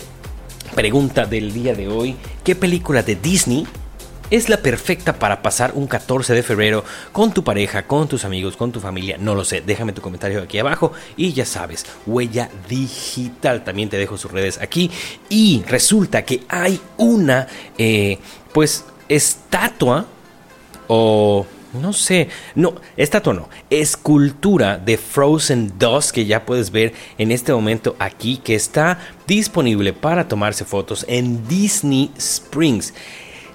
pregunta 0.76 1.26
del 1.26 1.52
día 1.52 1.76
de 1.76 1.90
hoy, 1.90 2.16
¿qué 2.46 2.56
película 2.56 3.04
de 3.04 3.18
Disney 3.18 3.68
es 4.32 4.48
la 4.48 4.58
perfecta 4.58 5.20
para 5.20 5.42
pasar 5.42 5.74
un 5.76 5.86
14 5.88 6.34
de 6.34 6.42
febrero 6.42 6.84
con 7.12 7.34
tu 7.34 7.44
pareja, 7.44 7.86
con 7.86 8.08
tus 8.08 8.24
amigos, 8.26 8.56
con 8.56 8.72
tu 8.72 8.80
familia. 8.80 9.18
No 9.20 9.36
lo 9.36 9.44
sé, 9.44 9.62
déjame 9.62 9.92
tu 9.92 10.02
comentario 10.02 10.42
aquí 10.42 10.58
abajo 10.58 10.94
y 11.18 11.34
ya 11.34 11.46
sabes, 11.46 11.86
huella 12.08 12.50
digital. 12.68 13.64
También 13.64 13.90
te 13.90 13.98
dejo 13.98 14.18
sus 14.18 14.32
redes 14.32 14.58
aquí. 14.60 14.90
Y 15.30 15.64
resulta 15.68 16.24
que 16.24 16.44
hay 16.48 16.80
una, 16.98 17.48
eh, 17.78 18.18
pues, 18.54 18.86
estatua 19.10 20.06
o 20.88 21.46
no 21.74 21.94
sé, 21.94 22.30
no, 22.56 22.76
estatua 22.98 23.34
no, 23.34 23.50
escultura 23.70 24.78
de 24.78 24.98
Frozen 24.98 25.74
2 25.78 26.12
que 26.12 26.26
ya 26.26 26.46
puedes 26.46 26.72
ver 26.72 26.94
en 27.18 27.32
este 27.32 27.54
momento 27.54 27.96
aquí 28.00 28.38
que 28.38 28.56
está 28.56 29.00
disponible 29.28 29.94
para 29.94 30.28
tomarse 30.28 30.66
fotos 30.66 31.06
en 31.08 31.48
Disney 31.48 32.12
Springs 32.18 32.94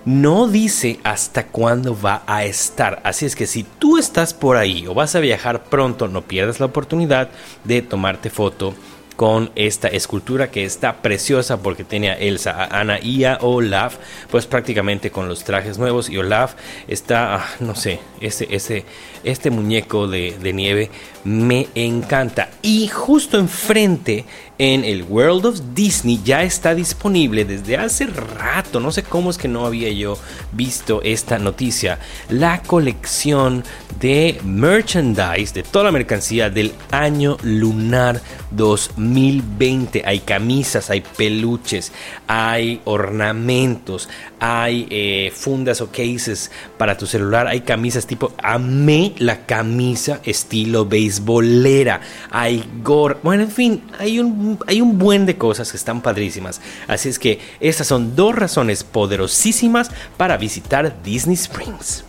no 0.06 0.46
dice 0.46 1.00
hasta 1.02 1.48
cuándo 1.48 1.98
va 2.00 2.22
a 2.26 2.44
estar. 2.44 3.00
Así 3.04 3.26
es 3.26 3.34
que 3.36 3.46
si 3.46 3.64
tú 3.64 3.98
estás 3.98 4.32
por 4.32 4.56
ahí 4.56 4.86
o 4.86 4.94
vas 4.94 5.16
a 5.16 5.20
viajar 5.20 5.64
pronto, 5.64 6.08
no 6.08 6.22
pierdas 6.22 6.60
la 6.60 6.66
oportunidad 6.66 7.28
de 7.64 7.82
tomarte 7.82 8.30
foto 8.30 8.74
con 9.16 9.50
esta 9.56 9.88
escultura 9.88 10.50
que 10.50 10.64
está 10.64 11.02
preciosa 11.02 11.60
porque 11.62 11.84
tiene 11.84 12.10
a 12.10 12.18
Elsa, 12.18 12.52
a 12.52 12.80
Anna 12.80 13.00
y 13.00 13.24
a 13.24 13.38
Olaf, 13.40 13.96
pues 14.30 14.46
prácticamente 14.46 15.10
con 15.10 15.26
los 15.26 15.42
trajes 15.42 15.78
nuevos 15.78 16.08
y 16.08 16.18
Olaf 16.18 16.54
está, 16.86 17.36
ah, 17.36 17.46
no 17.60 17.74
sé, 17.74 17.98
ese, 18.20 18.46
ese, 18.50 18.84
este 19.26 19.50
muñeco 19.50 20.08
de, 20.08 20.52
nieve 20.54 20.90
me 21.24 21.66
encanta. 21.74 22.50
Y 22.62 22.86
justo 22.86 23.38
enfrente 23.38 24.24
en 24.58 24.84
el 24.84 25.02
World 25.02 25.46
of 25.46 25.60
Disney 25.74 26.20
ya 26.24 26.44
está 26.44 26.74
disponible 26.74 27.44
desde 27.44 27.76
hace 27.76 28.06
rato. 28.06 28.78
No 28.78 28.92
sé 28.92 29.02
cómo 29.02 29.30
es 29.30 29.36
que 29.36 29.48
no 29.48 29.66
había 29.66 29.90
yo 29.90 30.16
visto 30.52 31.02
esta 31.02 31.38
noticia. 31.38 31.98
La 32.30 32.62
colección 32.62 33.64
de 34.00 34.40
merchandise 34.44 35.52
de 35.52 35.62
toda 35.64 35.86
la 35.86 35.92
mercancía 35.92 36.48
del 36.48 36.72
año 36.92 37.36
lunar 37.42 38.20
2020. 38.52 40.04
Hay 40.06 40.20
camisas, 40.20 40.90
hay 40.90 41.02
peluches, 41.16 41.92
hay 42.28 42.80
ornamentos, 42.84 44.08
hay 44.38 44.86
eh, 44.90 45.32
fundas 45.34 45.80
o 45.80 45.90
cases 45.90 46.52
para 46.78 46.96
tu 46.96 47.06
celular, 47.06 47.48
hay 47.48 47.62
camisas 47.62 48.06
tipo, 48.06 48.32
amé 48.42 49.12
la 49.18 49.46
camisa 49.46 50.20
estilo 50.24 50.86
beisbolera, 50.86 52.00
hay 52.30 52.64
gore, 52.82 53.16
bueno, 53.22 53.44
en 53.44 53.50
fin, 53.50 53.82
hay 53.98 54.18
un, 54.18 54.58
hay 54.66 54.80
un 54.80 54.98
buen 54.98 55.26
de 55.26 55.36
cosas 55.36 55.70
que 55.70 55.76
están 55.76 56.02
padrísimas. 56.02 56.60
Así 56.88 57.08
es 57.08 57.18
que 57.18 57.40
estas 57.60 57.86
son 57.86 58.16
dos 58.16 58.34
razones 58.34 58.84
poderosísimas 58.84 59.90
para 60.16 60.36
visitar 60.36 61.02
Disney 61.02 61.36
Springs. 61.36 62.04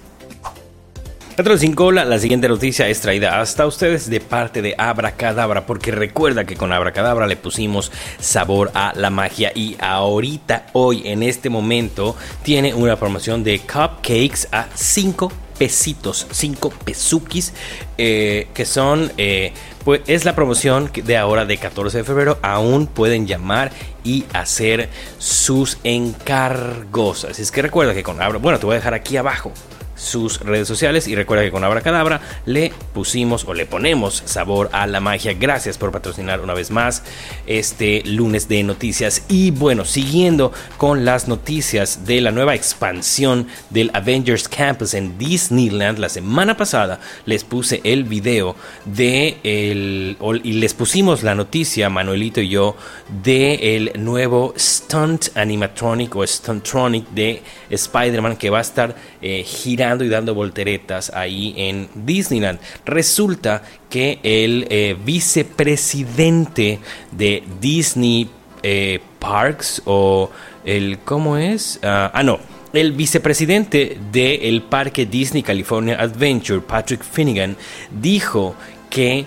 Otro 1.40 1.56
sin 1.56 1.76
cola, 1.76 2.04
la 2.04 2.18
siguiente 2.18 2.48
noticia 2.48 2.88
es 2.88 3.00
traída 3.00 3.40
hasta 3.40 3.68
ustedes 3.68 4.10
de 4.10 4.20
parte 4.20 4.64
de 4.64 4.74
Abracadabra, 4.76 5.68
porque 5.68 5.92
recuerda 5.92 6.46
que 6.46 6.56
con 6.56 6.74
Abracadabra 6.74 7.28
le 7.28 7.36
pusimos 7.36 7.92
sabor 8.20 8.72
a 8.74 8.94
la 8.96 9.12
magia 9.12 9.52
y 9.54 9.78
ahorita, 9.80 10.66
hoy, 10.74 11.04
en 11.06 11.22
este 11.22 11.52
momento, 11.52 12.16
tiene 12.42 12.74
una 12.74 12.96
promoción 12.96 13.44
de 13.44 13.60
cupcakes 13.60 14.48
a 14.52 14.66
5 14.74 15.32
pesitos, 15.58 16.28
5 16.32 16.70
pesukis, 16.86 17.54
eh, 17.98 18.48
que 18.54 18.66
son, 18.66 19.12
eh, 19.18 19.54
pues 19.84 20.02
es 20.08 20.26
la 20.26 20.36
promoción 20.36 20.92
de 20.94 21.18
ahora 21.18 21.46
de 21.46 21.58
14 21.58 22.00
de 22.00 22.04
febrero, 22.04 22.38
aún 22.42 22.88
pueden 22.88 23.28
llamar 23.28 23.72
y 24.04 24.26
hacer 24.34 24.90
sus 25.18 25.78
encargos. 25.84 27.26
Así 27.26 27.42
es 27.42 27.52
que 27.52 27.62
recuerda 27.62 27.94
que 27.94 28.04
con 28.04 28.18
bueno, 28.42 28.60
te 28.60 28.66
voy 28.66 28.74
a 28.74 28.78
dejar 28.78 28.94
aquí 28.94 29.18
abajo 29.18 29.52
sus 29.98 30.40
redes 30.40 30.68
sociales 30.68 31.08
y 31.08 31.16
recuerda 31.16 31.44
que 31.44 31.52
con 31.52 31.64
Abracadabra 31.64 32.22
le 32.46 32.72
pusimos 32.94 33.44
o 33.46 33.54
le 33.54 33.66
ponemos 33.66 34.24
sabor 34.26 34.70
a 34.72 34.88
la 34.88 35.00
magia. 35.00 35.34
Gracias 35.34 35.78
por 35.78 35.92
patrocinar 35.92 36.40
una 36.42 36.54
vez 36.54 36.72
más 36.72 37.04
este 37.46 38.04
lunes 38.06 38.48
de 38.48 38.64
noticias 38.64 39.24
y 39.28 39.52
bueno, 39.52 39.84
siguiendo 39.84 40.54
con 40.78 41.04
las 41.04 41.28
noticias 41.28 42.06
de 42.06 42.22
la 42.22 42.32
nueva 42.32 42.56
expansión 42.56 43.48
del 43.70 43.92
Avengers 43.94 44.48
Campus 44.48 44.94
en 44.94 45.18
Disneyland 45.18 45.98
la 45.98 46.10
semana 46.10 46.56
pasada 46.56 47.00
les 47.26 47.44
puse 47.44 47.82
el 47.84 48.04
video 48.04 48.56
de 48.86 49.38
el 49.44 50.18
y 50.44 50.54
les 50.54 50.74
pusimos 50.74 51.24
la 51.24 51.36
noticia 51.36 51.90
Manuelito 51.90 52.42
y 52.42 52.50
yo 52.50 52.76
de 53.24 53.76
el 53.76 53.92
nuevo 53.98 54.54
stunt 54.58 55.30
animatronic 55.36 56.16
o 56.16 56.26
stuntronic 56.26 57.10
de 57.10 57.42
Spider-Man 57.70 58.38
que 58.38 58.50
va 58.50 58.60
a 58.60 58.62
estar 58.62 58.96
eh, 59.22 59.44
girando 59.44 59.87
y 59.96 60.10
dando 60.10 60.34
volteretas 60.36 61.12
ahí 61.14 61.54
en 61.58 61.88
Disneyland. 61.96 62.60
Resulta 62.86 63.64
que 63.90 64.20
el 64.24 64.68
eh, 64.70 64.96
vicepresidente 65.04 66.80
de 67.12 67.44
Disney 67.62 68.30
eh, 68.64 69.00
Parks 69.20 69.82
o 69.86 70.30
el, 70.66 71.00
¿cómo 71.06 71.38
es? 71.38 71.80
ah, 71.84 72.12
ah 72.14 72.24
no. 72.24 72.40
El 72.74 72.92
vicepresidente 72.92 73.98
del 74.12 74.62
parque 74.62 75.06
Disney 75.06 75.42
California 75.42 75.96
Adventure, 76.00 76.60
Patrick 76.60 77.02
Finnegan, 77.02 77.56
dijo 77.90 78.56
que 78.90 79.26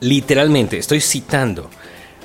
literalmente, 0.00 0.78
estoy 0.78 1.00
citando, 1.00 1.68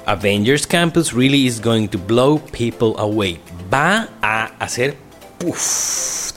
Avengers 0.05 0.67
Campus 0.67 1.13
really 1.13 1.45
is 1.45 1.59
going 1.59 1.87
to 1.87 1.97
blow 1.97 2.39
people 2.51 2.93
away. 2.97 3.39
Va 3.71 4.09
a 4.21 4.51
hacer 4.59 4.95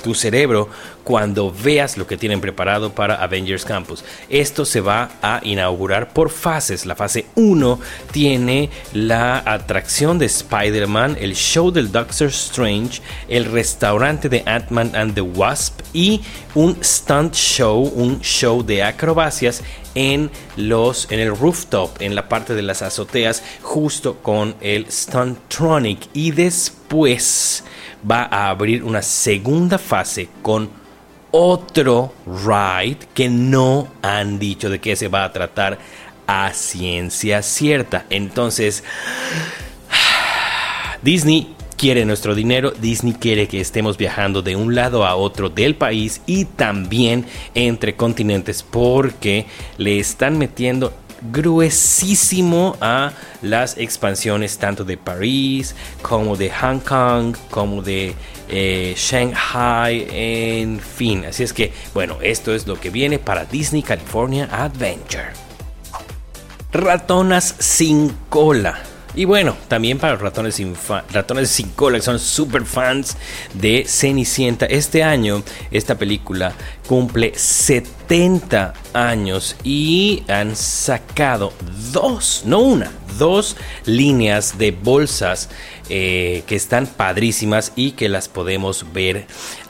tu 0.03 0.15
cerebro 0.15 0.69
cuando 1.05 1.53
veas 1.53 1.97
lo 1.97 2.07
que 2.07 2.17
tienen 2.17 2.41
preparado 2.41 2.93
para 2.93 3.23
Avengers 3.23 3.65
Campus. 3.65 4.05
Esto 4.29 4.65
se 4.65 4.81
va 4.81 5.11
a 5.23 5.41
inaugurar 5.43 6.13
por 6.13 6.31
fases. 6.31 6.85
La 6.85 6.97
fase 6.97 7.27
1 7.37 7.79
tiene 8.11 8.71
la 8.93 9.39
atracción 9.39 10.19
de 10.19 10.27
Spider-Man, 10.27 11.17
el 11.21 11.37
show 11.37 11.71
del 11.71 11.93
Doctor 11.93 12.29
Strange, 12.29 13.03
el 13.29 13.45
restaurante 13.45 14.29
de 14.29 14.43
Ant-Man 14.47 14.97
and 14.97 15.15
the 15.15 15.21
Wasp 15.21 15.81
y 15.93 16.23
un 16.55 16.77
stunt 16.83 17.35
show, 17.35 17.83
un 17.83 18.21
show 18.21 18.65
de 18.65 18.83
acrobacias 18.83 19.63
en 19.95 20.31
los 20.57 21.11
en 21.11 21.21
el 21.21 21.37
rooftop, 21.37 22.03
en 22.03 22.15
la 22.15 22.29
parte 22.29 22.55
de 22.55 22.63
las 22.63 22.83
azoteas, 22.83 23.43
justo 23.63 24.17
con 24.23 24.57
el 24.61 24.91
Stuntronic 24.91 26.09
y 26.13 26.33
después 26.33 26.86
va 28.09 28.23
a 28.31 28.49
abrir 28.49 28.83
una 28.85 29.03
segunda 29.03 29.79
fase 29.79 30.29
con 30.43 30.71
otro 31.31 32.15
ride 32.27 32.99
que 33.15 33.29
no 33.29 33.89
han 34.03 34.39
dicho 34.39 34.71
de 34.71 34.81
qué 34.81 34.97
se 34.97 35.09
va 35.09 35.25
a 35.25 35.33
tratar 35.33 35.79
a 36.27 36.53
ciencia 36.53 37.43
cierta. 37.43 38.07
Entonces, 38.11 38.85
Disney 41.03 41.55
quiere 41.77 42.05
nuestro 42.05 42.35
dinero, 42.35 42.71
Disney 42.71 43.13
quiere 43.13 43.49
que 43.49 43.61
estemos 43.61 43.97
viajando 43.99 44.43
de 44.43 44.57
un 44.57 44.75
lado 44.75 45.05
a 45.05 45.15
otro 45.15 45.51
del 45.51 45.75
país 45.75 46.23
y 46.27 46.47
también 46.47 47.27
entre 47.55 47.97
continentes 47.97 48.63
porque 48.63 49.47
le 49.77 49.99
están 49.99 50.39
metiendo 50.39 50.93
gruesísimo 51.33 52.77
a 52.81 53.13
las 53.43 53.79
expansiones 53.79 54.59
tanto 54.59 54.85
de 54.85 54.97
París 54.97 55.75
como 56.03 56.37
de 56.37 56.51
Hong 56.51 56.81
Kong 56.81 57.37
como 57.51 57.83
de 57.83 58.15
eh, 58.49 58.95
Shanghai 58.97 60.07
en 60.11 60.81
fin. 60.81 61.25
Así 61.25 61.43
es 61.43 61.53
que 61.53 61.73
bueno 61.95 62.19
esto 62.23 62.55
es 62.55 62.67
lo 62.67 62.79
que 62.79 62.91
viene 62.91 63.19
para 63.19 63.45
Disney 63.45 63.83
California 63.83 64.49
Adventure. 64.51 65.33
Ratonas 66.73 67.55
sin 67.59 68.11
cola 68.29 68.79
y 69.17 69.25
bueno, 69.25 69.57
también 69.69 69.99
para 69.99 70.13
los 70.13 70.23
ratones 70.23 70.57
sin, 70.57 70.75
ratones 71.11 71.49
sin 71.51 71.71
cola, 71.71 71.97
que 71.97 72.05
son 72.05 72.19
super 72.19 72.67
fans 72.67 73.17
de 73.55 73.85
Cenicienta. 73.89 74.67
Este 74.67 75.03
año, 75.03 75.43
esta 75.71 75.97
película 75.97 76.53
cumple 76.87 77.33
70 77.35 78.75
años 78.93 79.57
y 79.65 80.23
han 80.29 80.55
sacado 80.55 81.55
dos, 81.93 82.43
no 82.45 82.61
una, 82.61 82.93
dos 83.19 83.57
líneas 83.87 84.59
de 84.59 84.71
bolsas 84.71 85.49
eh, 85.89 86.43
que 86.47 86.55
están 86.55 86.87
padrísimas 86.87 87.73
y 87.75 87.93
que 87.93 88.11
las 88.11 88.29
podemos 88.29 88.93
ver 88.93 89.27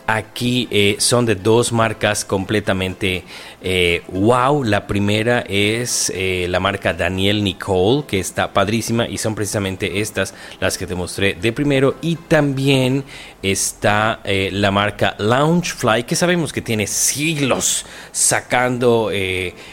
aquí. 0.07 0.69
Eh, 0.71 0.97
son 0.99 1.27
de 1.27 1.35
dos 1.35 1.73
marcas 1.73 2.25
completamente 2.25 3.25
eh, 3.63 4.03
wow, 4.09 4.63
la 4.63 4.87
primera 4.87 5.41
es 5.41 6.13
eh, 6.15 6.47
la 6.49 6.61
marca 6.61 6.95
Daniel 6.95 7.43
Nicole, 7.43 8.05
que 8.07 8.21
está 8.21 8.53
padrísima 8.53 9.09
y 9.09 9.19
son 9.19 9.35
precisamente 9.35 10.01
estas 10.01 10.35
las 10.61 10.79
que 10.79 10.87
te 10.87 10.95
mostré 10.95 11.35
de 11.35 11.53
primero. 11.53 11.97
Y 12.01 12.17
también 12.17 13.05
está 13.43 14.21
eh, 14.25 14.51
la 14.53 14.71
marca 14.71 15.15
Loungefly, 15.19 16.05
que 16.05 16.17
sabemos 16.17 16.53
que 16.53 16.63
tiene 16.63 16.87
siglos 16.87 17.87
sacando 18.13 19.11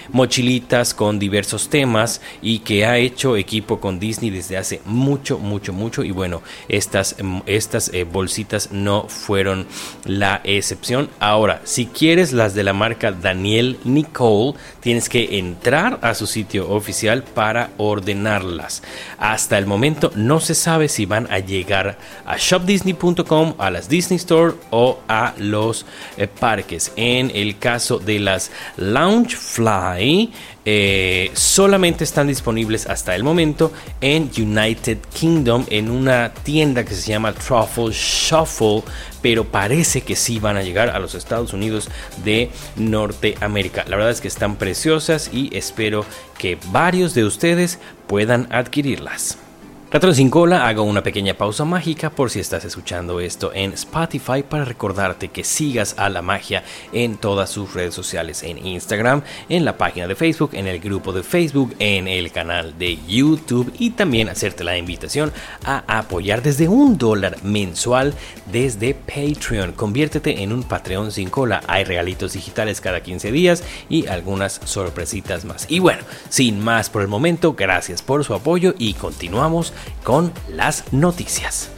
mochilitas 0.10 0.94
con 0.94 1.20
diversos 1.20 1.70
temas 1.70 2.22
y 2.42 2.60
que 2.60 2.86
ha 2.86 2.98
hecho 2.98 3.38
equipo 3.38 3.80
con 3.80 4.00
Disney 4.00 4.30
desde 4.30 4.58
hace 4.58 4.82
mucho, 4.86 5.40
mucho, 5.40 5.74
mucho. 5.74 6.04
Y 6.04 6.12
bueno, 6.12 6.42
estas, 6.68 7.16
estas 7.46 7.92
bolsitas 8.12 8.72
no 8.72 9.08
fueron 9.08 9.68
la 10.06 10.42
excepción. 10.44 11.10
Ahora, 11.20 11.62
si 11.64 11.86
quieres 11.86 12.34
las 12.34 12.54
de 12.54 12.64
la 12.64 12.74
marca 12.74 13.12
Daniel 13.12 13.80
Nicole, 13.84 14.54
tienes 14.80 15.10
que 15.10 15.38
entrar 15.40 16.00
a 16.02 16.14
su 16.14 16.28
sitio 16.28 16.70
oficial 16.70 17.24
para 17.24 17.72
ordenarlas. 17.78 18.84
Hasta 19.18 19.58
el 19.58 19.66
momento 19.66 20.12
no 20.16 20.40
se 20.40 20.56
sabe 20.56 20.90
si 20.90 21.06
van 21.06 21.28
a 21.32 21.40
llegar 21.40 21.98
a 22.26 22.38
shopdisney.com, 22.38 23.53
a 23.58 23.72
las 23.72 23.90
Disney 23.90 24.18
Store 24.18 24.54
o 24.70 25.00
a 25.08 25.34
los 25.38 25.86
eh, 26.18 26.28
parques. 26.28 26.92
En 26.96 27.32
el 27.34 27.58
caso 27.58 28.00
de 28.00 28.20
las 28.20 28.52
Loungefly, 28.78 30.32
eh, 30.66 31.30
solamente 31.34 32.06
están 32.06 32.28
disponibles 32.28 32.88
hasta 32.88 33.16
el 33.16 33.24
momento 33.24 33.74
en 34.00 34.32
United 34.38 34.98
Kingdom 35.14 35.66
en 35.70 35.92
una 35.92 36.34
tienda 36.34 36.86
que 36.86 36.96
se 36.96 37.12
llama 37.12 37.34
Truffle 37.34 37.92
Shuffle, 37.92 38.84
pero 39.22 39.44
parece 39.44 40.02
que 40.02 40.16
sí 40.16 40.40
van 40.40 40.56
a 40.56 40.64
llegar 40.64 40.90
a 40.90 41.00
los 41.00 41.16
Estados 41.16 41.52
Unidos 41.52 41.90
de 42.24 42.50
Norteamérica. 42.78 43.84
La 43.90 43.98
verdad 43.98 44.12
es 44.12 44.22
que 44.22 44.30
están 44.30 44.56
preciosas 44.56 45.30
y 45.34 45.56
espero 45.56 46.06
que 46.38 46.58
varios 46.72 47.14
de 47.14 47.26
ustedes 47.26 47.80
puedan 48.08 48.48
adquirirlas. 48.52 49.43
Ratón 49.94 50.16
sin 50.16 50.32
cola, 50.32 50.68
hago 50.68 50.82
una 50.82 51.04
pequeña 51.04 51.36
pausa 51.36 51.66
mágica 51.66 52.10
por 52.10 52.32
si 52.32 52.40
estás 52.40 52.66
escuchando 52.66 53.20
esto 53.20 53.52
en 53.54 53.74
Spotify 53.74 54.42
para 54.42 54.66
recordarte 54.66 55.28
que 55.28 55.44
sigas 55.44 55.94
a 56.00 56.10
la 56.10 56.24
magia 56.24 56.64
en 56.94 57.16
todas 57.16 57.52
sus 57.52 57.76
redes 57.76 57.94
sociales, 57.94 58.42
en 58.42 58.66
Instagram, 58.66 59.22
en 59.50 59.66
la 59.66 59.78
página 59.78 60.08
de 60.08 60.16
Facebook, 60.16 60.50
en 60.54 60.66
el 60.66 60.80
grupo 60.80 61.14
de 61.14 61.22
Facebook, 61.22 61.76
en 61.78 62.08
el 62.08 62.32
canal 62.32 62.76
de 62.80 62.98
YouTube 63.08 63.72
y 63.78 63.92
también 63.92 64.30
hacerte 64.30 64.64
la 64.64 64.80
invitación 64.80 65.32
a 65.64 65.84
apoyar 66.00 66.42
desde 66.42 66.68
un 66.68 66.98
dólar 66.98 67.38
mensual 67.44 68.16
desde 68.52 68.96
Patreon. 68.96 69.74
Conviértete 69.74 70.42
en 70.42 70.54
un 70.54 70.64
Patreon 70.64 71.12
sin 71.12 71.30
cola. 71.30 71.62
Hay 71.68 71.84
regalitos 71.84 72.34
digitales 72.34 72.82
cada 72.82 73.04
15 73.04 73.32
días 73.32 73.64
y 73.90 74.08
algunas 74.08 74.60
sorpresitas 74.66 75.46
más. 75.46 75.68
Y 75.70 75.78
bueno, 75.78 76.02
sin 76.30 76.64
más 76.64 76.90
por 76.90 77.04
el 77.04 77.10
momento, 77.10 77.54
gracias 77.54 78.02
por 78.02 78.24
su 78.24 78.34
apoyo 78.34 78.74
y 78.80 78.96
continuamos 78.96 79.72
con 80.04 80.32
las 80.50 80.92
noticias. 80.92 81.70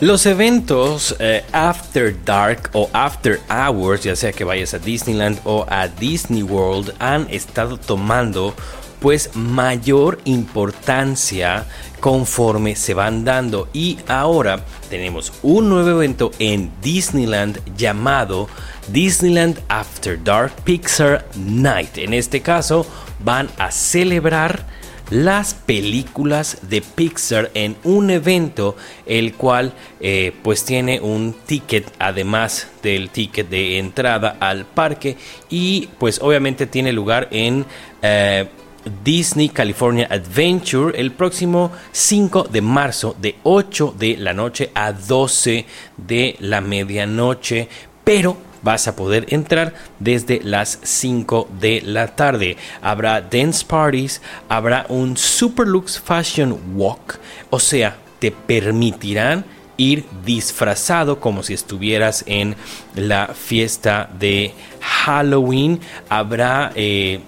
Los 0.00 0.26
eventos 0.26 1.14
eh, 1.20 1.44
After 1.52 2.14
Dark 2.24 2.70
o 2.72 2.90
After 2.92 3.40
Hours, 3.48 4.02
ya 4.02 4.16
sea 4.16 4.32
que 4.32 4.42
vayas 4.42 4.74
a 4.74 4.78
Disneyland 4.78 5.40
o 5.44 5.64
a 5.68 5.86
Disney 5.86 6.42
World, 6.42 6.92
han 6.98 7.28
estado 7.30 7.78
tomando 7.78 8.54
pues 9.00 9.30
mayor 9.34 10.18
importancia 10.24 11.66
conforme 12.00 12.74
se 12.74 12.94
van 12.94 13.24
dando 13.24 13.68
y 13.72 13.98
ahora 14.08 14.64
tenemos 14.90 15.32
un 15.42 15.68
nuevo 15.68 15.90
evento 15.90 16.32
en 16.38 16.72
Disneyland 16.82 17.60
llamado 17.76 18.48
Disneyland 18.88 19.60
After 19.68 20.22
Dark 20.24 20.52
Pixar 20.64 21.26
Night. 21.36 21.98
En 21.98 22.14
este 22.14 22.40
caso 22.40 22.86
van 23.20 23.48
a 23.58 23.70
celebrar 23.70 24.66
las 25.10 25.54
películas 25.54 26.58
de 26.62 26.80
Pixar 26.80 27.50
en 27.54 27.76
un 27.84 28.10
evento 28.10 28.76
el 29.06 29.34
cual 29.34 29.72
eh, 30.00 30.32
pues 30.42 30.64
tiene 30.64 31.00
un 31.00 31.34
ticket 31.46 31.92
además 31.98 32.68
del 32.82 33.10
ticket 33.10 33.48
de 33.48 33.78
entrada 33.78 34.36
al 34.40 34.64
parque 34.64 35.16
y 35.50 35.88
pues 35.98 36.20
obviamente 36.22 36.66
tiene 36.66 36.92
lugar 36.92 37.28
en 37.30 37.66
eh, 38.02 38.48
Disney 39.02 39.48
California 39.48 40.08
Adventure 40.10 40.98
el 40.98 41.12
próximo 41.12 41.72
5 41.92 42.44
de 42.44 42.60
marzo 42.60 43.16
de 43.20 43.36
8 43.42 43.94
de 43.98 44.16
la 44.16 44.34
noche 44.34 44.70
a 44.74 44.92
12 44.92 45.64
de 45.96 46.36
la 46.40 46.60
medianoche. 46.60 47.68
Pero 48.04 48.36
vas 48.64 48.88
a 48.88 48.96
poder 48.96 49.26
entrar 49.28 49.74
desde 50.00 50.40
las 50.42 50.80
5 50.82 51.48
de 51.60 51.82
la 51.84 52.16
tarde. 52.16 52.56
Habrá 52.82 53.20
dance 53.20 53.64
parties, 53.64 54.20
habrá 54.48 54.86
un 54.88 55.16
Super 55.16 55.68
Lux 55.68 56.00
Fashion 56.00 56.58
Walk, 56.74 57.20
o 57.50 57.60
sea, 57.60 57.98
te 58.18 58.32
permitirán 58.32 59.44
ir 59.76 60.04
disfrazado 60.24 61.20
como 61.20 61.42
si 61.42 61.54
estuvieras 61.54 62.24
en 62.26 62.56
la 62.94 63.28
fiesta 63.28 64.08
de 64.18 64.52
Halloween. 64.80 65.80
Habrá 66.08 66.72
eh, 66.74 67.20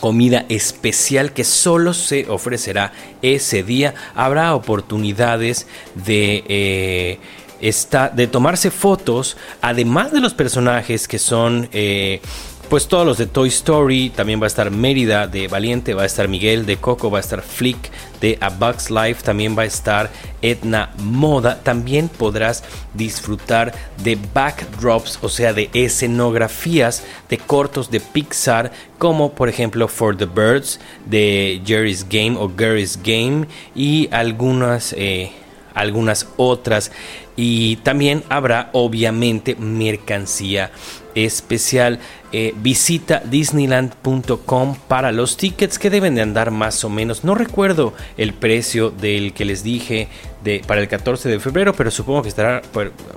comida 0.00 0.44
especial 0.48 1.32
que 1.32 1.44
solo 1.44 1.92
se 1.92 2.28
ofrecerá 2.28 2.92
ese 3.22 3.62
día. 3.62 3.94
Habrá 4.14 4.54
oportunidades 4.54 5.66
de... 5.94 6.44
Eh, 6.48 7.18
está 7.60 8.08
de 8.08 8.26
tomarse 8.26 8.70
fotos, 8.70 9.36
además 9.60 10.12
de 10.12 10.20
los 10.20 10.34
personajes 10.34 11.08
que 11.08 11.18
son 11.18 11.68
eh, 11.72 12.20
pues 12.68 12.88
todos 12.88 13.06
los 13.06 13.16
de 13.16 13.26
Toy 13.26 13.48
Story, 13.48 14.10
también 14.10 14.40
va 14.40 14.44
a 14.44 14.48
estar 14.48 14.70
Mérida 14.70 15.28
de 15.28 15.46
Valiente, 15.46 15.94
va 15.94 16.02
a 16.02 16.06
estar 16.06 16.26
Miguel 16.26 16.66
de 16.66 16.76
Coco, 16.76 17.10
va 17.10 17.18
a 17.18 17.20
estar 17.20 17.40
Flick 17.42 17.90
de 18.20 18.38
A 18.40 18.48
Bugs 18.48 18.90
Life, 18.90 19.22
también 19.22 19.56
va 19.56 19.62
a 19.62 19.66
estar 19.66 20.10
Edna 20.42 20.90
Moda, 20.98 21.62
también 21.62 22.08
podrás 22.08 22.64
disfrutar 22.94 23.72
de 24.02 24.18
backdrops, 24.34 25.20
o 25.22 25.28
sea, 25.28 25.52
de 25.52 25.70
escenografías 25.74 27.04
de 27.28 27.38
cortos 27.38 27.90
de 27.90 28.00
Pixar, 28.00 28.72
como 28.98 29.32
por 29.32 29.48
ejemplo 29.48 29.86
For 29.86 30.16
the 30.16 30.26
Birds 30.26 30.80
de 31.04 31.62
Jerry's 31.64 32.04
Game 32.08 32.36
o 32.36 32.50
Gary's 32.54 32.98
Game 33.02 33.46
y 33.76 34.08
algunas, 34.10 34.92
eh, 34.96 35.30
algunas 35.76 36.28
otras 36.36 36.90
y 37.36 37.76
también 37.76 38.24
habrá 38.28 38.70
obviamente 38.72 39.54
mercancía 39.54 40.72
especial. 41.14 42.00
Eh, 42.32 42.52
visita 42.56 43.22
disneyland.com 43.24 44.76
para 44.88 45.12
los 45.12 45.36
tickets 45.36 45.78
que 45.78 45.90
deben 45.90 46.14
de 46.14 46.22
andar 46.22 46.50
más 46.50 46.82
o 46.84 46.90
menos. 46.90 47.24
No 47.24 47.34
recuerdo 47.34 47.94
el 48.16 48.34
precio 48.34 48.90
del 48.90 49.32
que 49.32 49.44
les 49.44 49.62
dije 49.62 50.08
de, 50.42 50.62
para 50.66 50.80
el 50.80 50.88
14 50.88 51.28
de 51.28 51.40
febrero, 51.40 51.72
pero 51.74 51.90
supongo 51.90 52.22
que 52.22 52.28
estará 52.28 52.62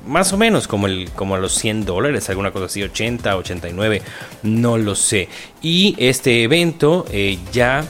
más 0.06 0.32
o 0.32 0.38
menos 0.38 0.67
como, 0.67 0.88
el, 0.88 1.10
como 1.15 1.36
a 1.36 1.39
los 1.39 1.54
100 1.54 1.86
dólares, 1.86 2.30
alguna 2.30 2.52
cosa 2.52 2.65
así, 2.65 2.84
80, 2.84 3.36
89, 3.36 4.02
no 4.43 4.78
lo 4.78 4.95
sé. 4.95 5.28
Y 5.62 5.95
este 5.98 6.43
evento 6.43 7.06
eh, 7.12 7.39
ya 7.52 7.84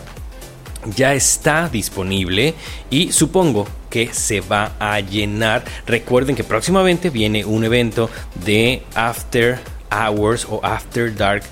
ya 0.96 1.14
está 1.14 1.68
disponible 1.68 2.54
y 2.90 3.12
supongo 3.12 3.68
que 3.90 4.14
se 4.14 4.42
va 4.42 4.74
a 4.80 5.00
llenar. 5.00 5.64
Recuerden 5.86 6.36
que 6.36 6.44
próximamente 6.44 7.10
viene 7.10 7.46
un 7.46 7.64
evento 7.64 8.10
de 8.46 8.84
After 8.96 9.60
Hours 9.92 10.46
o 10.50 10.60
After 10.64 11.16
Dark 11.16 11.44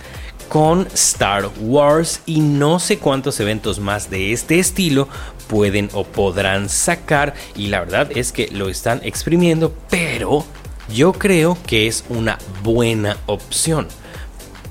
con 0.50 0.88
Star 0.94 1.50
Wars 1.60 2.22
y 2.26 2.40
no 2.40 2.80
sé 2.80 3.00
cuántos 3.00 3.40
eventos 3.40 3.80
más 3.80 4.10
de 4.10 4.32
este 4.32 4.60
estilo 4.60 5.10
pueden 5.48 5.90
o 5.94 6.06
podrán 6.06 6.70
sacar 6.70 7.34
y 7.56 7.68
la 7.68 7.82
verdad 7.82 8.10
es 8.16 8.32
que 8.32 8.48
lo 8.52 8.70
están 8.70 9.02
exprimiendo 9.04 9.74
pero 9.90 10.46
yo 10.94 11.12
creo 11.12 11.58
que 11.66 11.88
es 11.88 12.06
una 12.10 12.38
buena 12.64 13.18
opción 13.26 13.88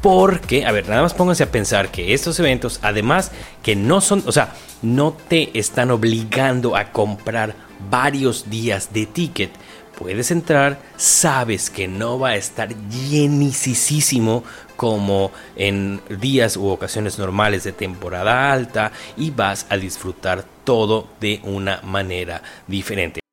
porque, 0.06 0.64
a 0.64 0.70
ver, 0.70 0.88
nada 0.88 1.02
más 1.02 1.14
pónganse 1.14 1.42
a 1.42 1.50
pensar 1.50 1.90
que 1.90 2.14
estos 2.14 2.38
eventos, 2.38 2.78
además 2.82 3.32
que 3.64 3.74
no 3.74 4.00
son, 4.00 4.22
o 4.26 4.30
sea, 4.30 4.52
no 4.82 5.12
te 5.12 5.58
están 5.58 5.90
obligando 5.90 6.76
a 6.76 6.92
comprar 6.92 7.54
varios 7.90 8.48
días 8.50 8.92
de 8.92 9.06
ticket. 9.06 9.50
Puedes 9.98 10.30
entrar, 10.30 10.78
sabes 10.96 11.70
que 11.70 11.88
no 11.88 12.18
va 12.18 12.30
a 12.30 12.36
estar 12.36 12.68
llenicísimo 12.90 14.44
como 14.76 15.30
en 15.56 16.02
días 16.20 16.56
u 16.56 16.66
ocasiones 16.68 17.18
normales 17.18 17.64
de 17.64 17.72
temporada 17.72 18.52
alta 18.52 18.92
y 19.16 19.30
vas 19.30 19.66
a 19.70 19.78
disfrutar 19.78 20.44
todo 20.64 21.08
de 21.18 21.40
una 21.44 21.80
manera 21.82 22.42
diferente. 22.66 23.25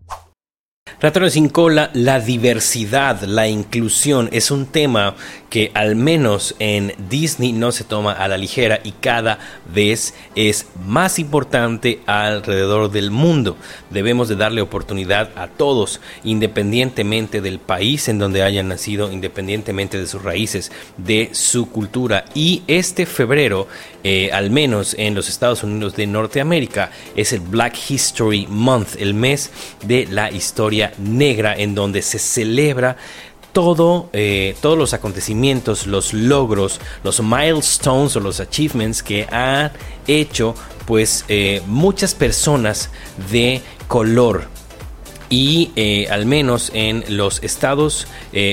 Ratones 1.04 1.34
sin 1.34 1.50
cola, 1.50 1.90
la 1.94 2.22
diversidad, 2.22 3.24
la 3.24 3.50
inclusión 3.50 4.30
es 4.32 4.52
un 4.52 4.66
tema 4.68 5.16
que 5.50 5.70
al 5.74 5.98
menos 5.98 6.56
en 6.60 6.94
Disney 7.10 7.52
no 7.52 7.74
se 7.74 7.84
toma 7.84 8.14
a 8.14 8.30
la 8.30 8.38
ligera 8.38 8.80
y 8.86 8.94
cada 8.94 9.38
vez 9.66 10.14
es 10.36 10.66
más 10.86 11.20
importante 11.20 12.00
alrededor 12.06 12.90
del 12.90 13.12
mundo. 13.12 13.58
Debemos 13.90 14.30
de 14.30 14.38
darle 14.38 14.62
oportunidad 14.62 15.32
a 15.36 15.48
todos, 15.48 16.00
independientemente 16.24 17.42
del 17.42 17.60
país 17.60 18.08
en 18.08 18.18
donde 18.18 18.42
hayan 18.42 18.70
nacido, 18.70 19.12
independientemente 19.12 20.00
de 20.00 20.08
sus 20.08 20.24
raíces, 20.24 20.72
de 20.96 21.32
su 21.34 21.70
cultura. 21.70 22.24
Y 22.34 22.64
este 22.68 23.06
febrero, 23.06 23.68
eh, 24.04 24.32
al 24.34 24.50
menos 24.50 24.96
en 24.98 25.16
los 25.16 25.30
Estados 25.30 25.64
Unidos 25.64 25.96
de 25.96 26.06
Norteamérica, 26.08 26.92
es 27.16 27.32
el 27.32 27.40
Black 27.40 27.78
History 27.90 28.48
Month, 28.50 28.96
el 29.00 29.14
mes 29.14 29.50
de 29.86 30.08
la 30.08 30.30
historia 30.30 30.94
negra 30.98 31.56
en 31.56 31.74
donde 31.74 32.02
se 32.02 32.20
celebra 32.20 32.98
todo, 33.54 34.10
eh, 34.12 34.56
todos 34.62 34.78
los 34.78 34.94
acontecimientos, 34.94 35.88
los 35.88 36.14
logros, 36.14 36.82
los 37.04 37.22
milestones 37.22 38.16
o 38.18 38.20
los 38.20 38.40
achievements 38.42 39.02
que 39.02 39.26
han 39.32 39.72
hecho 40.08 40.54
pues 40.86 41.24
eh, 41.30 41.62
muchas 41.68 42.14
personas 42.14 42.90
de 43.32 43.62
color. 43.88 44.48
Y 45.30 45.72
al 46.12 46.28
menos 46.28 46.70
en 46.76 47.04
los 47.08 47.42
Estados 47.42 48.06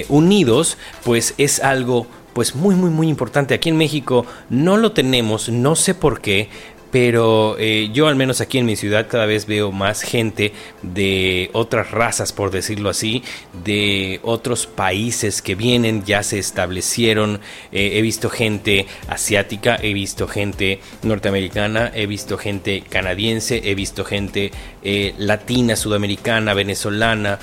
Unidos 0.08 0.78
pues 1.04 1.34
es 1.36 1.60
algo 1.60 2.06
pues 2.32 2.54
muy 2.54 2.74
muy 2.74 2.90
muy 2.90 3.08
importante. 3.08 3.54
Aquí 3.54 3.68
en 3.68 3.76
México 3.76 4.26
no 4.48 4.76
lo 4.76 4.92
tenemos 4.92 5.48
no 5.48 5.76
sé 5.76 5.94
por 5.94 6.20
qué 6.20 6.48
pero 6.90 7.56
eh, 7.58 7.90
yo 7.92 8.08
al 8.08 8.16
menos 8.16 8.40
aquí 8.40 8.58
en 8.58 8.66
mi 8.66 8.76
ciudad 8.76 9.06
cada 9.08 9.26
vez 9.26 9.46
veo 9.46 9.72
más 9.72 10.02
gente 10.02 10.52
de 10.82 11.50
otras 11.52 11.90
razas, 11.90 12.32
por 12.32 12.50
decirlo 12.50 12.90
así, 12.90 13.22
de 13.64 14.20
otros 14.22 14.66
países 14.66 15.42
que 15.42 15.54
vienen, 15.54 16.04
ya 16.04 16.22
se 16.22 16.38
establecieron, 16.38 17.40
eh, 17.72 17.92
he 17.94 18.02
visto 18.02 18.28
gente 18.30 18.86
asiática, 19.08 19.76
he 19.80 19.94
visto 19.94 20.26
gente 20.26 20.80
norteamericana, 21.02 21.90
he 21.94 22.06
visto 22.06 22.38
gente 22.38 22.82
canadiense, 22.82 23.62
he 23.64 23.74
visto 23.74 24.04
gente 24.04 24.50
eh, 24.82 25.14
latina, 25.18 25.76
sudamericana, 25.76 26.54
venezolana, 26.54 27.38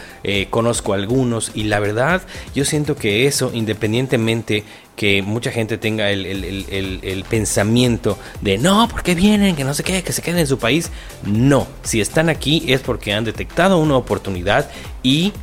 conozco 0.50 0.94
algunos 0.94 1.52
y 1.56 1.64
la 1.64 1.80
verdad 1.80 2.22
yo 2.54 2.66
siento 2.66 2.96
que 2.96 3.28
eso 3.28 3.52
independientemente 3.54 4.64
que 4.98 5.22
mucha 5.22 5.52
gente 5.52 5.78
tenga 5.78 6.10
el, 6.10 6.26
el, 6.26 7.24
pensamiento 7.30 8.18
de 8.42 8.58
no, 8.58 8.88
¿por 8.90 9.04
qué 9.04 9.14
vienen? 9.14 9.56
Que 9.56 9.64
no 9.64 9.76
sé 9.76 9.84
qué, 9.84 10.02
que 10.04 10.12
se 10.12 10.24
queden 10.24 10.40
en 10.40 10.48
su 10.48 10.58
país. 10.58 10.90
No, 11.24 11.68
si 11.84 12.02
están 12.02 12.30
aquí 12.30 12.64
es 12.68 12.82
porque 12.82 13.14
han 13.14 13.24
detectado 13.24 13.78
una 13.78 13.96
oportunidad 13.96 14.70
y 15.04 15.34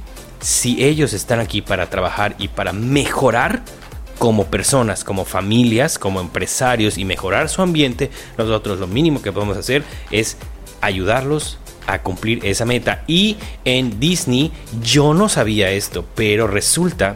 si 0.40 0.84
ellos 0.84 1.12
están 1.12 1.38
aquí 1.38 1.62
para 1.62 1.88
trabajar 1.88 2.34
y 2.38 2.48
para 2.48 2.72
mejorar 2.72 3.62
como 4.18 4.46
personas, 4.46 5.04
como 5.04 5.24
familias, 5.24 6.00
como 6.00 6.20
empresarios 6.20 6.98
y 6.98 7.04
mejorar 7.04 7.48
su 7.48 7.62
ambiente, 7.62 8.10
nosotros 8.36 8.80
lo 8.80 8.88
mínimo 8.88 9.22
que 9.22 9.30
podemos 9.30 9.56
hacer 9.56 9.84
es 10.10 10.36
ayudarlos 10.80 11.58
a 11.86 12.02
cumplir 12.02 12.44
esa 12.44 12.64
meta. 12.64 13.04
Y 13.06 13.36
en 13.64 14.00
Disney 14.00 14.50
yo 14.82 15.14
no 15.14 15.28
sabía 15.28 15.70
esto, 15.70 16.04
pero 16.16 16.48
resulta 16.48 17.14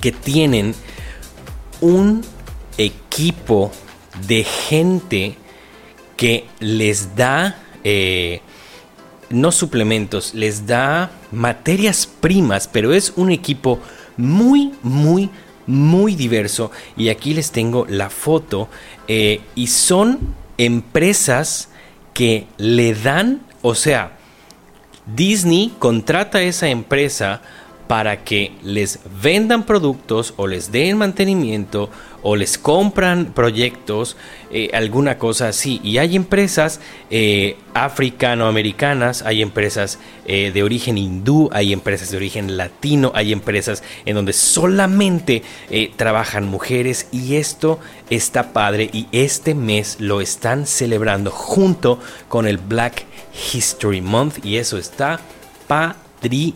que 0.00 0.10
tienen 0.10 0.74
un 1.80 2.22
equipo 2.78 3.70
de 4.26 4.44
gente 4.44 5.36
que 6.16 6.46
les 6.58 7.16
da, 7.16 7.56
eh, 7.84 8.40
no 9.30 9.52
suplementos, 9.52 10.34
les 10.34 10.66
da 10.66 11.10
materias 11.32 12.06
primas, 12.06 12.68
pero 12.68 12.92
es 12.92 13.12
un 13.16 13.30
equipo 13.30 13.80
muy, 14.16 14.72
muy, 14.82 15.30
muy 15.66 16.14
diverso. 16.14 16.70
Y 16.96 17.08
aquí 17.08 17.32
les 17.32 17.52
tengo 17.52 17.86
la 17.88 18.10
foto. 18.10 18.68
Eh, 19.08 19.40
y 19.54 19.68
son 19.68 20.34
empresas 20.58 21.68
que 22.12 22.46
le 22.58 22.94
dan, 22.94 23.40
o 23.62 23.74
sea, 23.74 24.18
Disney 25.06 25.72
contrata 25.78 26.38
a 26.38 26.42
esa 26.42 26.68
empresa 26.68 27.40
para 27.90 28.22
que 28.22 28.52
les 28.62 29.00
vendan 29.20 29.66
productos 29.66 30.32
o 30.36 30.46
les 30.46 30.70
den 30.70 30.96
mantenimiento 30.96 31.90
o 32.22 32.36
les 32.36 32.56
compran 32.56 33.32
proyectos, 33.34 34.16
eh, 34.52 34.70
alguna 34.74 35.18
cosa 35.18 35.48
así. 35.48 35.80
Y 35.82 35.98
hay 35.98 36.14
empresas 36.14 36.78
eh, 37.10 37.56
africano-americanas, 37.74 39.22
hay 39.22 39.42
empresas 39.42 39.98
eh, 40.24 40.52
de 40.54 40.62
origen 40.62 40.98
hindú, 40.98 41.50
hay 41.52 41.72
empresas 41.72 42.12
de 42.12 42.18
origen 42.18 42.56
latino, 42.56 43.10
hay 43.12 43.32
empresas 43.32 43.82
en 44.04 44.14
donde 44.14 44.34
solamente 44.34 45.42
trabajan 45.96 46.46
mujeres 46.46 47.08
y 47.10 47.34
esto 47.34 47.80
está 48.08 48.52
padre 48.52 48.88
y 48.92 49.08
este 49.10 49.56
mes 49.56 49.96
lo 49.98 50.20
están 50.20 50.68
celebrando 50.68 51.32
junto 51.32 51.98
con 52.28 52.46
el 52.46 52.58
Black 52.58 53.04
History 53.52 54.00
Month 54.00 54.44
y 54.46 54.58
eso 54.58 54.78
está 54.78 55.18
padre 55.66 56.09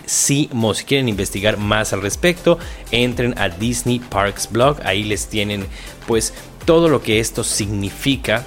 si 0.07 0.49
quieren 0.87 1.09
investigar 1.09 1.57
más 1.57 1.93
al 1.93 2.03
respecto, 2.03 2.59
entren 2.91 3.39
a 3.39 3.49
Disney 3.49 3.99
Parks 3.99 4.51
Blog. 4.51 4.79
Ahí 4.85 5.05
les 5.05 5.29
tienen 5.29 5.67
pues 6.07 6.35
todo 6.65 6.89
lo 6.89 7.03
que 7.03 7.21
esto 7.21 7.45
significa 7.45 8.45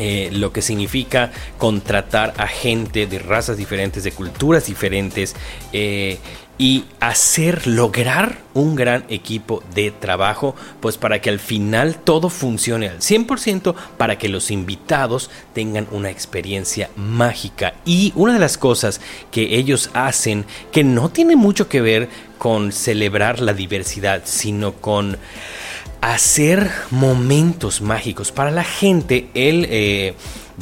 eh, 0.00 0.28
lo 0.32 0.52
que 0.52 0.62
significa 0.62 1.32
contratar 1.56 2.32
a 2.36 2.46
gente 2.46 3.08
de 3.08 3.18
razas 3.18 3.56
diferentes, 3.56 4.04
de 4.04 4.12
culturas 4.12 4.66
diferentes 4.66 5.34
eh, 5.72 6.18
y 6.58 6.84
hacer 6.98 7.68
lograr 7.68 8.42
un 8.52 8.74
gran 8.74 9.04
equipo 9.08 9.62
de 9.74 9.92
trabajo, 9.92 10.56
pues 10.80 10.98
para 10.98 11.20
que 11.20 11.30
al 11.30 11.38
final 11.38 11.96
todo 12.02 12.28
funcione 12.28 12.88
al 12.88 12.98
100%, 12.98 13.74
para 13.96 14.18
que 14.18 14.28
los 14.28 14.50
invitados 14.50 15.30
tengan 15.54 15.86
una 15.92 16.10
experiencia 16.10 16.90
mágica. 16.96 17.74
Y 17.84 18.12
una 18.16 18.32
de 18.32 18.40
las 18.40 18.58
cosas 18.58 19.00
que 19.30 19.56
ellos 19.56 19.90
hacen, 19.94 20.44
que 20.72 20.82
no 20.82 21.10
tiene 21.10 21.36
mucho 21.36 21.68
que 21.68 21.80
ver 21.80 22.08
con 22.38 22.72
celebrar 22.72 23.40
la 23.40 23.52
diversidad, 23.52 24.22
sino 24.24 24.72
con 24.72 25.16
hacer 26.00 26.70
momentos 26.90 27.80
mágicos 27.80 28.32
para 28.32 28.50
la 28.50 28.64
gente, 28.64 29.28
el... 29.34 29.66
Eh, 29.70 30.14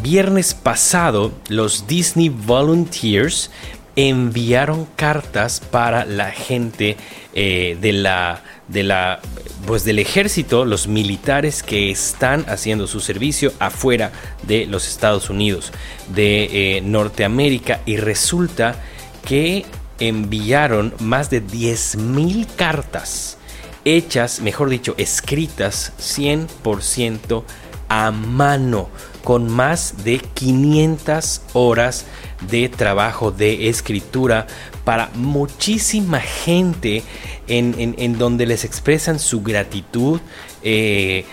viernes 0.03 0.53
pasado, 0.53 1.33
los 1.49 1.87
Disney 1.87 2.29
Volunteers 2.29 3.51
enviaron 3.97 4.87
cartas 4.97 5.61
para 5.61 6.05
la 6.05 6.31
gente 6.31 6.97
eh, 7.35 7.77
de 7.81 7.93
la 7.93 8.43
de 8.69 8.83
la 8.83 9.21
pues 9.67 9.85
del 9.85 9.99
ejército 9.99 10.65
los 10.65 10.87
militares 10.87 11.63
que 11.63 11.91
están 11.91 12.45
haciendo 12.49 12.87
su 12.87 13.01
servicio 13.01 13.53
afuera 13.59 14.13
de 14.47 14.67
los 14.67 14.87
Estados 14.87 15.31
Unidos 15.31 15.73
de 16.15 16.77
eh, 16.77 16.81
Norteamérica. 16.83 17.81
Y 17.87 17.97
resulta 17.97 18.77
que 19.25 19.65
enviaron 19.99 20.95
más 21.01 21.31
de 21.31 21.43
10.000 21.43 22.47
cartas 22.55 23.39
hechas, 23.85 24.41
mejor 24.41 24.69
dicho, 24.69 24.95
escritas 24.99 25.93
100% 25.99 27.45
a 27.89 28.11
mano 28.11 28.89
con 29.27 29.51
más 29.51 30.05
de 30.05 30.21
500 30.21 31.41
horas 31.53 32.05
de 32.49 32.69
trabajo 32.69 33.33
de 33.33 33.69
escritura 33.69 34.47
para 34.85 35.11
muchísima 35.15 36.21
gente 36.21 37.03
en, 37.49 38.19
donde 38.19 38.47
les 38.47 38.63
expresan 38.63 39.19
su 39.19 39.43
gratitud 39.43 40.21
eh, 40.63 41.25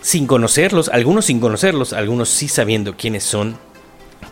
sin 0.00 0.26
conocerlos, 0.26 0.88
algunos 0.88 1.26
sin 1.26 1.40
conocerlos, 1.40 1.92
algunos 1.92 2.30
sí 2.30 2.48
sabiendo 2.48 2.96
quiénes 2.96 3.22
son 3.22 3.58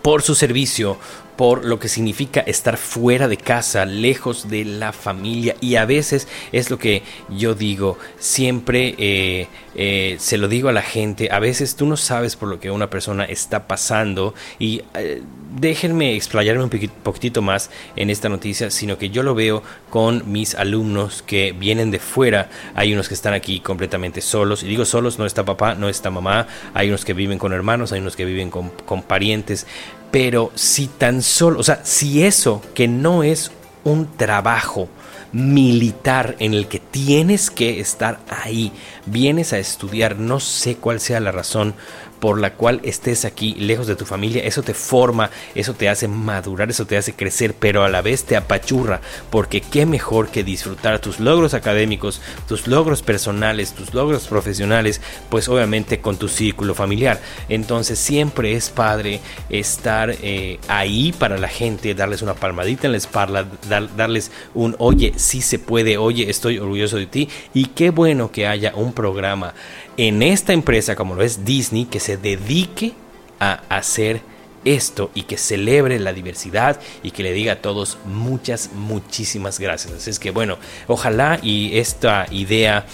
por 0.00 0.22
su 0.22 0.34
servicio, 0.34 0.96
por 1.36 1.64
lo 1.64 1.78
que 1.78 1.88
significa 1.88 2.40
estar 2.40 2.76
fuera 2.76 3.28
de 3.28 3.36
casa, 3.36 3.84
lejos 3.84 4.48
de 4.48 4.64
la 4.64 4.92
familia. 4.92 5.56
Y 5.60 5.76
a 5.76 5.84
veces 5.84 6.28
es 6.52 6.70
lo 6.70 6.78
que 6.78 7.02
yo 7.28 7.54
digo, 7.54 7.98
siempre 8.18 8.94
eh, 8.98 9.48
eh, 9.74 10.16
se 10.18 10.36
lo 10.36 10.48
digo 10.48 10.68
a 10.68 10.72
la 10.72 10.82
gente, 10.82 11.28
a 11.30 11.38
veces 11.38 11.76
tú 11.76 11.86
no 11.86 11.96
sabes 11.96 12.36
por 12.36 12.48
lo 12.48 12.58
que 12.58 12.70
una 12.70 12.90
persona 12.90 13.24
está 13.24 13.66
pasando 13.68 14.34
y 14.58 14.82
eh, 14.94 15.22
déjenme 15.58 16.16
explayarme 16.16 16.64
un 16.64 16.70
poquitito 17.02 17.40
más 17.40 17.70
en 17.96 18.10
esta 18.10 18.28
noticia, 18.28 18.70
sino 18.70 18.98
que 18.98 19.10
yo 19.10 19.22
lo 19.22 19.34
veo 19.34 19.62
con 19.88 20.30
mis 20.30 20.54
alumnos 20.54 21.22
que 21.22 21.52
vienen 21.52 21.90
de 21.90 21.98
fuera, 21.98 22.50
hay 22.74 22.92
unos 22.92 23.08
que 23.08 23.14
están 23.14 23.32
aquí 23.32 23.60
completamente 23.60 24.20
solos, 24.20 24.62
y 24.62 24.66
digo 24.66 24.84
solos, 24.84 25.18
no 25.18 25.26
está 25.26 25.44
papá, 25.44 25.74
no 25.74 25.88
está 25.88 26.10
mamá, 26.10 26.46
hay 26.74 26.88
unos 26.88 27.04
que 27.04 27.14
viven 27.14 27.38
con 27.38 27.52
hermanos, 27.52 27.92
hay 27.92 28.00
unos 28.00 28.16
que 28.16 28.24
viven 28.24 28.50
con, 28.50 28.70
con 28.84 29.02
parientes, 29.02 29.66
pero 30.10 30.50
si 30.54 30.86
tan 30.86 31.22
solo, 31.22 31.60
o 31.60 31.62
sea, 31.62 31.80
si 31.84 32.24
eso 32.24 32.62
que 32.74 32.88
no 32.88 33.22
es 33.22 33.52
un 33.84 34.16
trabajo 34.16 34.88
militar 35.32 36.36
en 36.38 36.54
el 36.54 36.66
que 36.66 36.80
tienes 36.80 37.50
que 37.50 37.80
estar 37.80 38.20
ahí, 38.28 38.72
vienes 39.06 39.52
a 39.52 39.58
estudiar, 39.58 40.16
no 40.16 40.40
sé 40.40 40.76
cuál 40.76 41.00
sea 41.00 41.20
la 41.20 41.32
razón 41.32 41.74
por 42.20 42.38
la 42.38 42.52
cual 42.52 42.80
estés 42.84 43.24
aquí 43.24 43.54
lejos 43.54 43.86
de 43.86 43.96
tu 43.96 44.04
familia, 44.04 44.44
eso 44.44 44.62
te 44.62 44.74
forma, 44.74 45.30
eso 45.54 45.74
te 45.74 45.88
hace 45.88 46.06
madurar, 46.06 46.70
eso 46.70 46.86
te 46.86 46.96
hace 46.96 47.14
crecer, 47.14 47.54
pero 47.58 47.82
a 47.82 47.88
la 47.88 48.02
vez 48.02 48.24
te 48.24 48.36
apachurra, 48.36 49.00
porque 49.30 49.62
qué 49.62 49.86
mejor 49.86 50.28
que 50.28 50.44
disfrutar 50.44 51.00
tus 51.00 51.18
logros 51.18 51.54
académicos, 51.54 52.20
tus 52.46 52.66
logros 52.66 53.02
personales, 53.02 53.72
tus 53.72 53.94
logros 53.94 54.28
profesionales, 54.28 55.00
pues 55.30 55.48
obviamente 55.48 56.00
con 56.00 56.18
tu 56.18 56.28
círculo 56.28 56.74
familiar. 56.74 57.20
Entonces 57.48 57.98
siempre 57.98 58.52
es 58.52 58.68
padre 58.68 59.20
estar 59.48 60.14
eh, 60.22 60.60
ahí 60.68 61.12
para 61.12 61.38
la 61.38 61.48
gente, 61.48 61.94
darles 61.94 62.20
una 62.20 62.34
palmadita 62.34 62.86
en 62.86 62.92
la 62.92 62.98
espalda, 62.98 63.46
darles 63.96 64.30
un 64.54 64.76
oye, 64.78 65.14
sí 65.20 65.40
se 65.40 65.58
puede, 65.58 65.98
oye, 65.98 66.28
estoy 66.30 66.58
orgulloso 66.58 66.96
de 66.96 67.06
ti, 67.06 67.28
y 67.54 67.66
qué 67.66 67.90
bueno 67.90 68.32
que 68.32 68.46
haya 68.46 68.74
un 68.74 68.92
programa 68.92 69.54
en 69.96 70.22
esta 70.22 70.52
empresa 70.52 70.96
como 70.96 71.14
lo 71.14 71.22
es 71.22 71.44
Disney 71.44 71.84
que 71.84 72.00
se 72.00 72.16
dedique 72.16 72.94
a 73.38 73.62
hacer 73.68 74.22
esto 74.64 75.10
y 75.14 75.22
que 75.22 75.38
celebre 75.38 75.98
la 75.98 76.12
diversidad 76.12 76.80
y 77.02 77.12
que 77.12 77.22
le 77.22 77.32
diga 77.32 77.54
a 77.54 77.62
todos 77.62 77.98
muchas, 78.04 78.70
muchísimas 78.74 79.58
gracias. 79.58 79.94
Así 79.94 80.10
es 80.10 80.18
que 80.18 80.30
bueno, 80.30 80.58
ojalá 80.86 81.38
y 81.42 81.78
esta 81.78 82.26
idea 82.30 82.86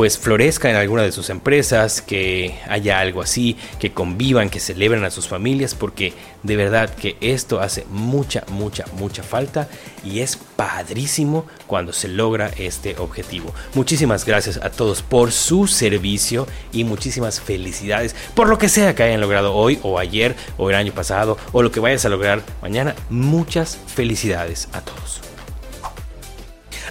pues 0.00 0.16
florezca 0.16 0.70
en 0.70 0.76
alguna 0.76 1.02
de 1.02 1.12
sus 1.12 1.28
empresas, 1.28 2.00
que 2.00 2.58
haya 2.66 3.00
algo 3.00 3.20
así, 3.20 3.58
que 3.78 3.92
convivan, 3.92 4.48
que 4.48 4.58
celebren 4.58 5.04
a 5.04 5.10
sus 5.10 5.28
familias, 5.28 5.74
porque 5.74 6.14
de 6.42 6.56
verdad 6.56 6.88
que 6.94 7.18
esto 7.20 7.60
hace 7.60 7.84
mucha, 7.90 8.42
mucha, 8.48 8.86
mucha 8.94 9.22
falta 9.22 9.68
y 10.02 10.20
es 10.20 10.38
padrísimo 10.56 11.44
cuando 11.66 11.92
se 11.92 12.08
logra 12.08 12.50
este 12.56 12.96
objetivo. 12.96 13.52
Muchísimas 13.74 14.24
gracias 14.24 14.56
a 14.56 14.70
todos 14.70 15.02
por 15.02 15.32
su 15.32 15.66
servicio 15.66 16.46
y 16.72 16.84
muchísimas 16.84 17.38
felicidades 17.38 18.16
por 18.34 18.48
lo 18.48 18.56
que 18.56 18.70
sea 18.70 18.94
que 18.94 19.02
hayan 19.02 19.20
logrado 19.20 19.54
hoy 19.54 19.80
o 19.82 19.98
ayer 19.98 20.34
o 20.56 20.70
el 20.70 20.76
año 20.76 20.94
pasado 20.94 21.36
o 21.52 21.62
lo 21.62 21.70
que 21.70 21.80
vayas 21.80 22.06
a 22.06 22.08
lograr 22.08 22.42
mañana. 22.62 22.94
Muchas 23.10 23.76
felicidades 23.94 24.66
a 24.72 24.80
todos. 24.80 25.29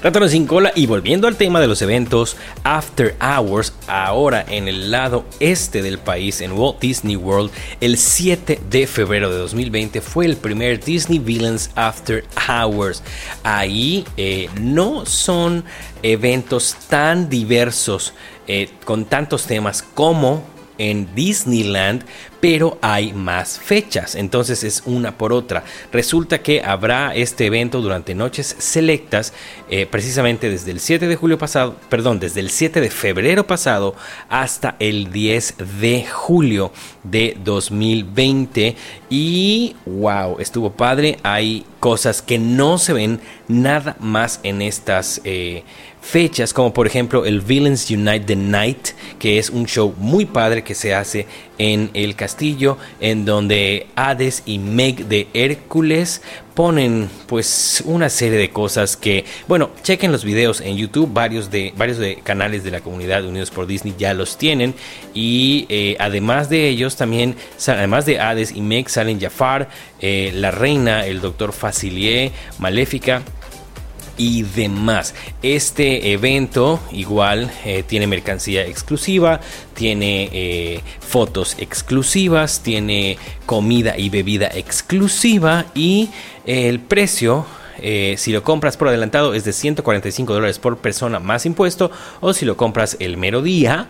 Ratones 0.02 0.32
sin 0.32 0.48
cola 0.48 0.72
y 0.76 0.86
volviendo 0.86 1.28
al 1.28 1.36
tema 1.36 1.60
de 1.60 1.68
los 1.68 1.82
eventos 1.82 2.38
After 2.64 3.18
Hours, 3.20 3.74
ahora 3.88 4.46
en 4.48 4.70
el 4.70 4.92
lado 4.92 5.26
este 5.42 5.82
del 5.82 6.00
país, 6.00 6.40
en 6.40 6.54
Walt 6.54 6.80
Disney 6.80 7.18
World, 7.18 7.52
el 7.82 7.98
7 7.98 8.62
de 8.70 8.88
febrero 8.88 9.30
de 9.30 9.38
2020 9.40 10.00
fue 10.00 10.26
el 10.26 10.38
primer 10.38 10.82
Disney 10.82 11.20
Villains 11.20 11.72
After 11.76 12.24
Hours. 12.48 13.04
Ahí 13.44 14.06
eh, 14.16 14.50
no 14.62 15.06
son 15.06 15.66
eventos 16.02 16.78
tan 16.88 17.28
diversos, 17.28 18.14
eh, 18.48 18.70
con 18.86 19.04
tantos 19.04 19.48
temas 19.48 19.84
como 19.84 20.44
en 20.80 21.14
Disneyland, 21.14 22.04
pero 22.42 22.80
hay 22.82 23.14
más 23.14 23.60
fechas, 23.60 24.16
entonces 24.16 24.64
es 24.64 24.82
una 24.86 25.18
por 25.18 25.34
otra. 25.34 25.64
Resulta 25.92 26.42
que 26.42 26.64
habrá 26.64 27.14
este 27.14 27.46
evento 27.46 27.82
durante 27.82 28.16
noches 28.16 28.56
selectas, 28.58 29.34
eh, 29.70 29.86
precisamente 29.86 30.50
desde 30.50 30.72
el 30.72 30.80
7 30.80 31.08
de 31.08 31.16
julio 31.16 31.38
pasado, 31.38 31.76
perdón, 31.90 32.20
desde 32.20 32.40
el 32.40 32.50
7 32.50 32.82
de 32.82 32.90
febrero 32.90 33.46
pasado 33.46 33.94
hasta 34.30 34.76
el 34.80 35.12
10 35.12 35.56
de 35.82 36.08
julio 36.10 36.72
de 37.04 37.38
2020. 37.44 38.76
Y 39.10 39.76
wow, 39.86 40.38
estuvo 40.40 40.72
padre. 40.72 41.20
Hay 41.24 41.66
cosas 41.80 42.22
que 42.22 42.40
no 42.40 42.78
se 42.78 42.94
ven 42.94 43.20
nada 43.48 43.96
más 44.00 44.40
en 44.44 44.62
estas. 44.62 45.22
Eh, 45.24 45.64
fechas 46.02 46.54
como 46.54 46.74
por 46.74 46.88
ejemplo 46.88 47.26
el 47.26 47.42
Villains 47.42 47.90
Unite 47.90 48.22
the 48.22 48.36
Night, 48.36 48.90
que 49.20 49.38
es 49.38 49.50
un 49.50 49.66
show 49.66 49.94
muy 49.98 50.26
padre 50.26 50.64
que 50.64 50.76
se 50.76 50.94
hace 50.94 51.28
en 51.58 51.92
el 51.94 52.16
castillo, 52.16 52.78
en 53.00 53.26
donde 53.26 53.88
Hades 53.96 54.44
y 54.46 54.60
Meg 54.60 55.06
de 55.08 55.28
Hércules 55.34 56.22
ponen 56.56 57.10
pues 57.28 57.84
una 57.86 58.10
serie 58.10 58.38
de 58.38 58.50
cosas 58.50 58.98
que, 58.98 59.26
bueno, 59.48 59.70
chequen 59.84 60.12
los 60.12 60.24
videos 60.24 60.62
en 60.62 60.78
YouTube, 60.78 61.10
varios 61.14 61.52
de, 61.52 61.74
varios 61.78 61.98
de 61.98 62.16
canales 62.24 62.64
de 62.64 62.72
la 62.72 62.82
comunidad 62.82 63.26
Unidos 63.26 63.52
por 63.52 63.68
Disney 63.68 63.94
ya 63.98 64.14
los 64.14 64.38
tienen 64.38 64.74
y 65.14 65.66
eh, 65.70 65.96
además 66.00 66.50
de 66.50 66.68
ellos 66.68 66.96
también, 66.96 67.36
además 67.68 68.06
de 68.06 68.20
Hades 68.20 68.52
y 68.52 68.62
Meg 68.62 68.90
salen 68.90 69.20
Jafar, 69.20 69.70
eh, 70.02 70.32
la 70.34 70.52
reina, 70.52 71.06
el 71.06 71.22
doctor 71.22 71.54
Facilier, 71.54 72.32
Maléfica, 72.58 73.22
y 74.20 74.44
demás. 74.44 75.16
Este 75.42 76.12
evento 76.12 76.80
igual 76.92 77.52
eh, 77.66 77.84
tiene 77.88 78.06
mercancía 78.06 78.68
exclusiva, 78.68 79.40
tiene 79.74 80.30
eh, 80.32 80.82
fotos 81.00 81.56
exclusivas, 81.58 82.62
tiene 82.62 83.18
comida 83.48 83.98
y 83.98 84.10
bebida 84.10 84.52
exclusiva 84.54 85.66
y 85.74 86.10
el 86.46 86.80
precio 86.80 87.46
eh, 87.82 88.16
si 88.18 88.34
lo 88.34 88.44
compras 88.44 88.76
por 88.76 88.90
adelantado 88.90 89.34
es 89.34 89.46
de 89.46 89.54
145 89.54 90.34
dólares 90.34 90.60
por 90.60 90.78
persona 90.80 91.20
más 91.20 91.46
impuesto 91.46 91.90
o 92.20 92.34
si 92.34 92.46
lo 92.46 92.58
compras 92.58 92.98
el 93.00 93.16
mero 93.16 93.42
día 93.42 93.88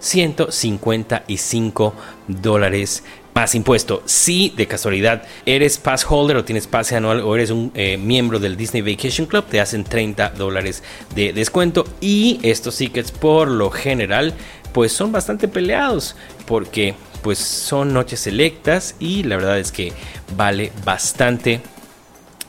155 0.00 1.94
dólares 2.26 3.04
más 3.38 3.54
impuesto. 3.54 4.02
Si 4.04 4.52
de 4.56 4.66
casualidad 4.66 5.22
eres 5.46 5.78
pass 5.78 6.04
holder 6.08 6.38
o 6.38 6.44
tienes 6.44 6.66
pase 6.66 6.96
anual 6.96 7.20
o 7.20 7.36
eres 7.36 7.50
un 7.50 7.70
eh, 7.76 7.96
miembro 7.96 8.40
del 8.40 8.56
Disney 8.56 8.82
Vacation 8.82 9.28
Club, 9.28 9.44
te 9.44 9.60
hacen 9.60 9.84
30 9.84 10.30
dólares 10.30 10.82
de 11.14 11.32
descuento. 11.32 11.84
Y 12.00 12.40
estos 12.42 12.76
tickets 12.76 13.12
por 13.12 13.46
lo 13.46 13.70
general 13.70 14.34
pues 14.72 14.90
son 14.90 15.12
bastante 15.12 15.46
peleados 15.46 16.16
porque 16.48 16.96
pues 17.22 17.38
son 17.38 17.92
noches 17.94 18.18
selectas 18.18 18.96
y 18.98 19.22
la 19.22 19.36
verdad 19.36 19.60
es 19.60 19.70
que 19.70 19.92
vale 20.36 20.72
bastante 20.84 21.60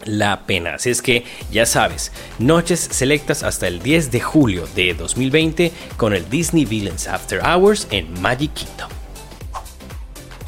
la 0.05 0.47
pena. 0.47 0.73
Así 0.73 0.89
es 0.89 1.03
que 1.03 1.23
ya 1.51 1.67
sabes, 1.67 2.11
noches 2.39 2.79
selectas 2.79 3.43
hasta 3.43 3.67
el 3.67 3.79
10 3.83 4.09
de 4.09 4.21
julio 4.21 4.67
de 4.75 4.95
2020 4.95 5.71
con 5.97 6.15
el 6.15 6.27
Disney 6.31 6.65
Villains 6.65 7.07
After 7.07 7.41
Hours 7.45 7.87
en 7.91 8.19
Magic 8.19 8.55
Kingdom. 8.55 8.98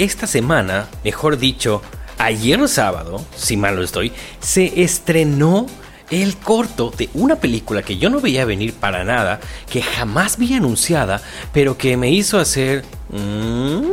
Esta 0.01 0.25
semana, 0.25 0.87
mejor 1.03 1.37
dicho, 1.37 1.83
ayer 2.17 2.67
sábado, 2.67 3.23
si 3.35 3.55
mal 3.55 3.75
no 3.75 3.83
estoy, 3.83 4.11
se 4.39 4.81
estrenó 4.81 5.67
el 6.09 6.37
corto 6.37 6.89
de 6.89 7.11
una 7.13 7.35
película 7.35 7.83
que 7.83 7.99
yo 7.99 8.09
no 8.09 8.19
veía 8.19 8.43
venir 8.43 8.73
para 8.73 9.03
nada, 9.03 9.39
que 9.69 9.83
jamás 9.83 10.39
vi 10.39 10.55
anunciada, 10.55 11.21
pero 11.53 11.77
que 11.77 11.97
me 11.97 12.09
hizo 12.09 12.39
hacer... 12.39 12.83
Mm, 13.09 13.91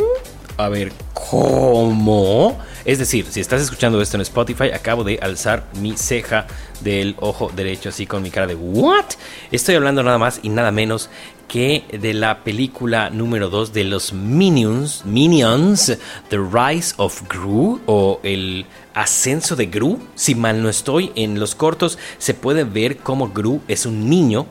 a 0.57 0.71
ver, 0.71 0.95
¿cómo? 1.13 2.59
Es 2.89 2.99
decir, 2.99 3.27
si 3.29 3.41
estás 3.41 3.61
escuchando 3.61 4.01
esto 4.01 4.17
en 4.17 4.23
Spotify, 4.23 4.71
acabo 4.73 5.05
de 5.05 5.19
alzar 5.21 5.67
mi 5.79 5.95
ceja 5.95 6.47
del 6.81 7.17
ojo 7.21 7.53
derecho 7.55 7.91
así 7.91 8.07
con 8.07 8.23
mi 8.23 8.31
cara 8.31 8.47
de 8.47 8.55
¿What? 8.55 9.05
Estoy 9.53 9.75
hablando 9.75 10.03
nada 10.03 10.17
más 10.17 10.41
y 10.43 10.49
nada 10.49 10.73
menos 10.73 11.11
que 11.49 11.85
de 11.93 12.15
la 12.15 12.45
película 12.45 13.11
número 13.11 13.51
2 13.51 13.75
de 13.75 13.85
los 13.85 14.15
Minions, 14.15 15.05
Minions, 15.05 15.99
The 16.31 16.39
Rise 16.39 16.95
of 16.97 17.25
Gru 17.29 17.83
o 17.85 18.21
el 18.23 18.65
ascenso 18.95 19.55
de 19.55 19.67
Gru. 19.67 20.01
Si 20.15 20.35
mal 20.35 20.63
no 20.63 20.71
estoy, 20.71 21.13
en 21.15 21.39
los 21.39 21.55
cortos 21.55 21.99
se 22.17 22.33
puede 22.33 22.65
ver 22.65 22.97
cómo 22.97 23.29
Gru 23.29 23.61
es 23.69 23.85
un 23.85 24.09
niño 24.09 24.47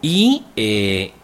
y 0.00 0.44
eh, 0.54 1.14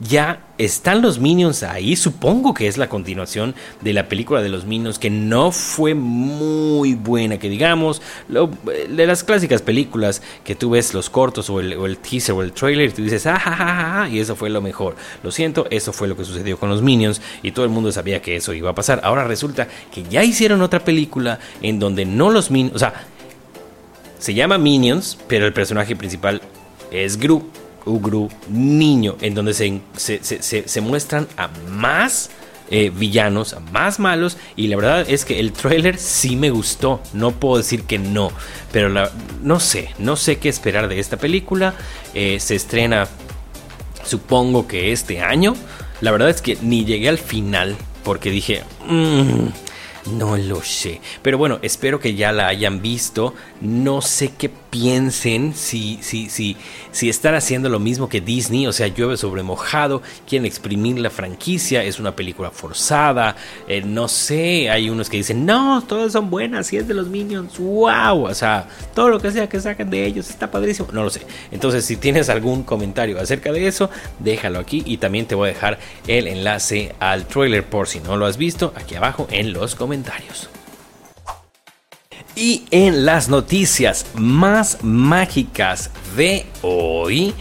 ya 0.00 0.44
están 0.58 1.02
los 1.02 1.18
Minions 1.18 1.62
ahí. 1.62 1.96
Supongo 1.96 2.54
que 2.54 2.68
es 2.68 2.78
la 2.78 2.88
continuación 2.88 3.54
de 3.80 3.92
la 3.92 4.08
película 4.08 4.42
de 4.42 4.48
los 4.48 4.64
Minions, 4.64 4.98
que 4.98 5.10
no 5.10 5.52
fue 5.52 5.94
muy 5.94 6.94
buena, 6.94 7.38
que 7.38 7.48
digamos, 7.48 8.02
de 8.28 9.06
las 9.06 9.24
clásicas 9.24 9.62
películas 9.62 10.22
que 10.44 10.54
tú 10.54 10.70
ves 10.70 10.94
los 10.94 11.10
cortos 11.10 11.50
o 11.50 11.60
el, 11.60 11.98
teaser 11.98 12.34
o 12.34 12.42
el 12.42 12.52
trailer 12.52 12.90
y 12.90 12.92
tú 12.92 13.02
dices, 13.02 13.24
ah, 13.26 14.08
y 14.10 14.20
eso 14.20 14.36
fue 14.36 14.50
lo 14.50 14.60
mejor. 14.60 14.96
Lo 15.22 15.30
siento, 15.30 15.66
eso 15.70 15.92
fue 15.92 16.08
lo 16.08 16.16
que 16.16 16.24
sucedió 16.24 16.58
con 16.58 16.68
los 16.68 16.82
Minions 16.82 17.20
y 17.42 17.52
todo 17.52 17.64
el 17.64 17.70
mundo 17.70 17.92
sabía 17.92 18.22
que 18.22 18.36
eso 18.36 18.52
iba 18.52 18.70
a 18.70 18.74
pasar. 18.74 19.00
Ahora 19.02 19.24
resulta 19.24 19.68
que 19.92 20.04
ya 20.04 20.22
hicieron 20.24 20.62
otra 20.62 20.84
película 20.84 21.38
en 21.62 21.78
donde 21.78 22.04
no 22.04 22.30
los 22.30 22.50
Minions, 22.50 22.76
o 22.76 22.78
sea, 22.78 22.94
se 24.18 24.34
llama 24.34 24.58
Minions, 24.58 25.18
pero 25.28 25.46
el 25.46 25.52
personaje 25.52 25.94
principal 25.94 26.42
es 26.90 27.18
Gru 27.18 27.48
Ugru 27.88 28.28
niño, 28.48 29.16
en 29.20 29.34
donde 29.34 29.54
se, 29.54 29.80
se, 29.96 30.80
muestran 30.80 31.26
a 31.36 31.48
más 31.70 32.30
eh, 32.70 32.90
villanos, 32.90 33.54
a 33.54 33.60
más 33.60 33.98
malos. 33.98 34.36
Y 34.56 34.68
la 34.68 34.76
verdad 34.76 35.06
es 35.08 35.24
que 35.24 35.40
el 35.40 35.52
trailer 35.52 35.98
sí 35.98 36.36
me 36.36 36.50
gustó. 36.50 37.00
No 37.12 37.32
puedo 37.32 37.58
decir 37.58 37.84
que 37.84 37.98
no. 37.98 38.30
Pero 38.72 38.90
no 39.42 39.60
sé, 39.60 39.90
no 39.98 40.16
sé 40.16 40.38
qué 40.38 40.48
esperar 40.48 40.88
de 40.88 41.00
esta 41.00 41.16
película. 41.16 41.74
Eh, 42.14 42.38
se 42.40 42.54
estrena, 42.54 43.08
supongo 44.04 44.66
que 44.66 44.92
este 44.92 45.20
año. 45.20 45.56
La 46.00 46.12
verdad 46.12 46.30
es 46.30 46.42
que 46.42 46.56
ni 46.62 46.84
llegué 46.84 47.08
al 47.08 47.18
final 47.18 47.76
porque 48.04 48.30
dije... 48.30 48.62
Mm, 48.86 49.48
no 50.06 50.36
lo 50.36 50.62
sé. 50.62 51.00
Pero 51.22 51.38
bueno, 51.38 51.58
espero 51.62 52.00
que 52.00 52.14
ya 52.14 52.32
la 52.32 52.48
hayan 52.48 52.80
visto. 52.80 53.34
No 53.60 54.00
sé 54.00 54.32
qué 54.38 54.48
piensen 54.48 55.54
si, 55.54 55.98
si, 56.02 56.28
si, 56.28 56.56
si 56.92 57.08
están 57.08 57.34
haciendo 57.34 57.68
lo 57.68 57.78
mismo 57.78 58.08
que 58.08 58.20
Disney. 58.20 58.66
O 58.66 58.72
sea, 58.72 58.86
llueve 58.88 59.16
sobre 59.16 59.42
mojado. 59.42 60.02
Quieren 60.26 60.46
exprimir 60.46 60.98
la 60.98 61.10
franquicia. 61.10 61.82
Es 61.82 61.98
una 61.98 62.16
película 62.16 62.50
forzada. 62.50 63.36
Eh, 63.66 63.82
no 63.82 64.08
sé. 64.08 64.70
Hay 64.70 64.88
unos 64.90 65.10
que 65.10 65.18
dicen, 65.18 65.44
no, 65.44 65.82
todas 65.82 66.12
son 66.12 66.30
buenas. 66.30 66.68
Si 66.68 66.76
es 66.76 66.88
de 66.88 66.94
los 66.94 67.08
Minions. 67.08 67.58
¡Wow! 67.58 68.24
O 68.24 68.34
sea, 68.34 68.68
todo 68.94 69.08
lo 69.08 69.20
que 69.20 69.30
sea 69.30 69.48
que 69.48 69.60
saquen 69.60 69.90
de 69.90 70.06
ellos 70.06 70.30
está 70.30 70.50
padrísimo. 70.50 70.88
No 70.92 71.02
lo 71.02 71.10
sé. 71.10 71.22
Entonces, 71.50 71.84
si 71.84 71.96
tienes 71.96 72.28
algún 72.28 72.62
comentario 72.62 73.20
acerca 73.20 73.52
de 73.52 73.66
eso, 73.66 73.90
déjalo 74.18 74.58
aquí. 74.58 74.82
Y 74.86 74.98
también 74.98 75.26
te 75.26 75.34
voy 75.34 75.50
a 75.50 75.52
dejar 75.52 75.78
el 76.06 76.26
enlace 76.26 76.94
al 76.98 77.26
trailer 77.26 77.64
por 77.64 77.88
si 77.88 78.00
no 78.00 78.16
lo 78.16 78.26
has 78.26 78.36
visto 78.36 78.72
aquí 78.76 78.94
abajo 78.94 79.26
en 79.30 79.52
los 79.52 79.74
comentarios. 79.74 79.97
Y 82.34 82.64
en 82.70 83.04
las 83.04 83.28
noticias 83.28 84.06
más 84.14 84.84
mágicas 84.84 85.90
de 86.16 86.46
hoy, 86.62 87.34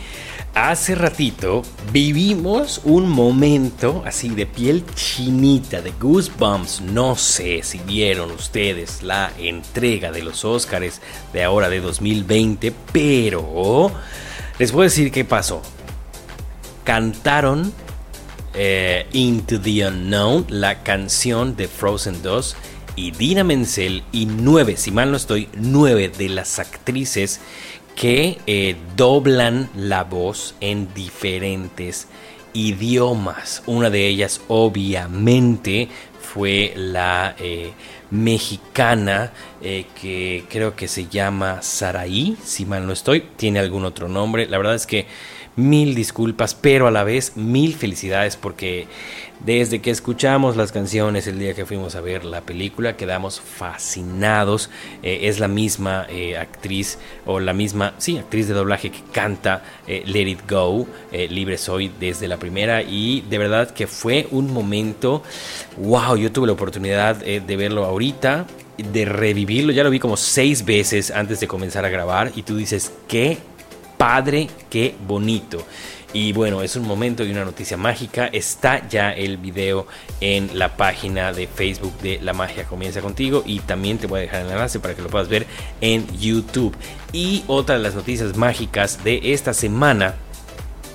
hace 0.56 0.96
ratito 0.96 1.62
vivimos 1.92 2.82
un 2.84 3.08
momento 3.08 4.02
así 4.08 4.30
de 4.30 4.48
piel 4.48 4.84
chinita, 4.96 5.82
de 5.82 5.92
goosebumps. 5.92 6.82
No 6.82 7.16
sé 7.16 7.62
si 7.62 7.78
vieron 7.80 8.32
ustedes 8.32 9.04
la 9.04 9.32
entrega 9.38 10.12
de 10.12 10.24
los 10.24 10.44
Oscars 10.44 11.00
de 11.32 11.44
ahora 11.44 11.70
de 11.70 11.80
2020, 11.80 12.74
pero 12.92 13.92
les 14.58 14.74
a 14.74 14.82
decir 14.82 15.12
qué 15.12 15.24
pasó. 15.24 15.62
Cantaron 16.84 17.72
eh, 18.60 19.06
Into 19.14 19.62
the 19.62 19.86
Unknown, 19.86 20.48
la 20.50 20.82
canción 20.82 21.56
de 21.56 21.68
Frozen 21.68 22.24
2, 22.24 22.58
y 22.96 23.12
Dina 23.12 23.44
Menzel 23.44 24.02
y 24.12 24.26
nueve, 24.26 24.78
si 24.78 24.90
mal 24.90 25.12
no 25.12 25.18
estoy, 25.18 25.48
nueve 25.54 26.10
de 26.10 26.30
las 26.30 26.58
actrices 26.58 27.40
que 27.96 28.40
eh, 28.48 28.76
doblan 28.96 29.70
la 29.76 30.04
voz 30.04 30.56
en 30.60 30.92
diferentes 30.96 32.08
idiomas. 32.54 33.62
Una 33.68 33.92
de 33.92 34.08
ellas 34.08 34.42
obviamente 34.48 35.90
fue 36.20 36.74
la 36.76 37.36
eh, 37.38 37.74
mexicana 38.10 39.32
que 39.62 40.46
creo 40.50 40.76
que 40.76 40.88
se 40.88 41.08
llama 41.08 41.62
Saraí, 41.62 42.38
si 42.44 42.66
mal 42.66 42.88
no 42.88 42.94
estoy, 42.94 43.22
tiene 43.36 43.60
algún 43.60 43.86
otro 43.86 44.08
nombre. 44.08 44.48
La 44.48 44.58
verdad 44.58 44.76
es 44.76 44.88
que 44.88 45.06
mil 45.58 45.96
disculpas, 45.96 46.56
pero 46.56 46.88
a 46.88 46.92
la 46.92 47.04
vez 47.04 47.36
mil 47.36 47.76
felicidades 47.76 48.38
porque 48.38 48.88
desde 49.40 49.82
que 49.82 49.92
escuchamos 49.92 50.56
las 50.56 50.72
canciones 50.72 51.28
el 51.28 51.40
día 51.40 51.54
que 51.54 51.66
fuimos 51.66 51.96
a 51.96 52.02
ver 52.02 52.26
la 52.26 52.42
película 52.42 52.96
quedamos 52.96 53.42
fascinados. 53.42 54.70
Eh, 55.04 55.22
es 55.24 55.40
la 55.40 55.48
misma 55.48 56.06
eh, 56.10 56.38
actriz 56.38 57.00
o 57.26 57.40
la 57.40 57.54
misma, 57.54 57.94
sí, 57.98 58.18
actriz 58.18 58.48
de 58.48 58.54
doblaje 58.54 58.92
que 58.92 59.02
canta 59.12 59.64
eh, 59.88 60.04
Let 60.06 60.28
It 60.28 60.50
Go, 60.50 60.88
Libre 61.12 61.58
Soy 61.58 61.92
desde 62.00 62.28
la 62.28 62.38
primera 62.38 62.84
y 62.84 63.22
de 63.22 63.38
verdad 63.38 63.72
que 63.72 63.88
fue 63.88 64.28
un 64.32 64.54
momento, 64.54 65.24
wow, 65.78 66.16
yo 66.16 66.32
tuve 66.32 66.48
la 66.48 66.54
oportunidad 66.54 67.16
de 67.18 67.56
verlo 67.58 67.84
ahorita 67.84 68.46
de 68.78 69.06
revivirlo, 69.06 69.72
ya 69.72 69.84
lo 69.84 69.90
vi 69.90 70.00
como 70.00 70.18
seis 70.18 70.64
veces 70.64 71.10
antes 71.10 71.40
de 71.40 71.48
comenzar 71.48 71.84
a 71.86 71.90
grabar 71.90 72.32
y 72.36 72.44
tú 72.44 72.56
dices, 72.56 72.94
qué 73.08 73.40
padre, 73.98 74.48
qué 74.70 74.96
bonito. 75.08 75.66
Y 76.14 76.32
bueno, 76.32 76.62
es 76.62 76.76
un 76.76 76.88
momento 76.88 77.26
y 77.26 77.32
una 77.32 77.44
noticia 77.44 77.76
mágica. 77.76 78.28
Está 78.28 78.88
ya 78.88 79.12
el 79.12 79.38
video 79.38 79.88
en 80.22 80.58
la 80.58 80.78
página 80.78 81.34
de 81.34 81.48
Facebook 81.48 81.98
de 82.00 82.20
La 82.22 82.34
Magia 82.34 82.64
Comienza 82.64 83.02
Contigo. 83.02 83.44
Y 83.46 83.60
también 83.60 83.98
te 83.98 84.08
voy 84.08 84.20
a 84.20 84.22
dejar 84.22 84.42
el 84.42 84.52
enlace 84.52 84.80
para 84.80 84.96
que 84.96 85.02
lo 85.02 85.10
puedas 85.10 85.28
ver 85.28 85.46
en 85.82 86.08
YouTube. 86.18 86.76
Y 87.12 87.44
otra 87.48 87.76
de 87.76 87.84
las 87.84 87.94
noticias 87.94 88.38
mágicas 88.38 89.04
de 89.04 89.34
esta 89.34 89.54
semana 89.54 90.16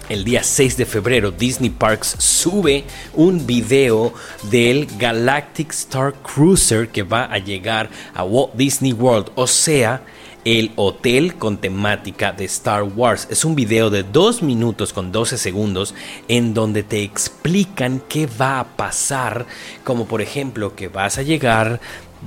el 0.09 0.25
día 0.25 0.43
6 0.43 0.77
de 0.77 0.85
febrero 0.85 1.31
Disney 1.31 1.71
Parks 1.71 2.17
sube 2.19 2.85
un 3.15 3.47
video 3.47 4.13
del 4.51 4.87
Galactic 4.99 5.71
Star 5.71 6.13
Cruiser 6.15 6.89
que 6.89 7.03
va 7.03 7.25
a 7.25 7.39
llegar 7.39 7.89
a 8.13 8.25
Walt 8.25 8.55
Disney 8.55 8.93
World, 8.93 9.31
o 9.37 9.47
sea, 9.47 10.03
el 10.45 10.73
hotel 10.77 11.35
con 11.37 11.59
temática 11.59 12.33
de 12.33 12.45
Star 12.45 12.83
Wars. 12.83 13.29
Es 13.31 13.45
un 13.45 13.55
video 13.55 13.91
de 13.91 14.03
2 14.03 14.43
minutos 14.43 14.93
con 14.93 15.13
12 15.13 15.39
segundos 15.39 15.95
en 16.29 16.55
donde 16.55 16.83
te 16.83 17.03
explican 17.03 18.03
qué 18.09 18.27
va 18.27 18.61
a 18.61 18.77
pasar, 18.77 19.47
como 19.85 20.07
por 20.07 20.23
ejemplo 20.23 20.75
que 20.75 20.89
vas 20.89 21.19
a 21.19 21.23
llegar, 21.23 21.81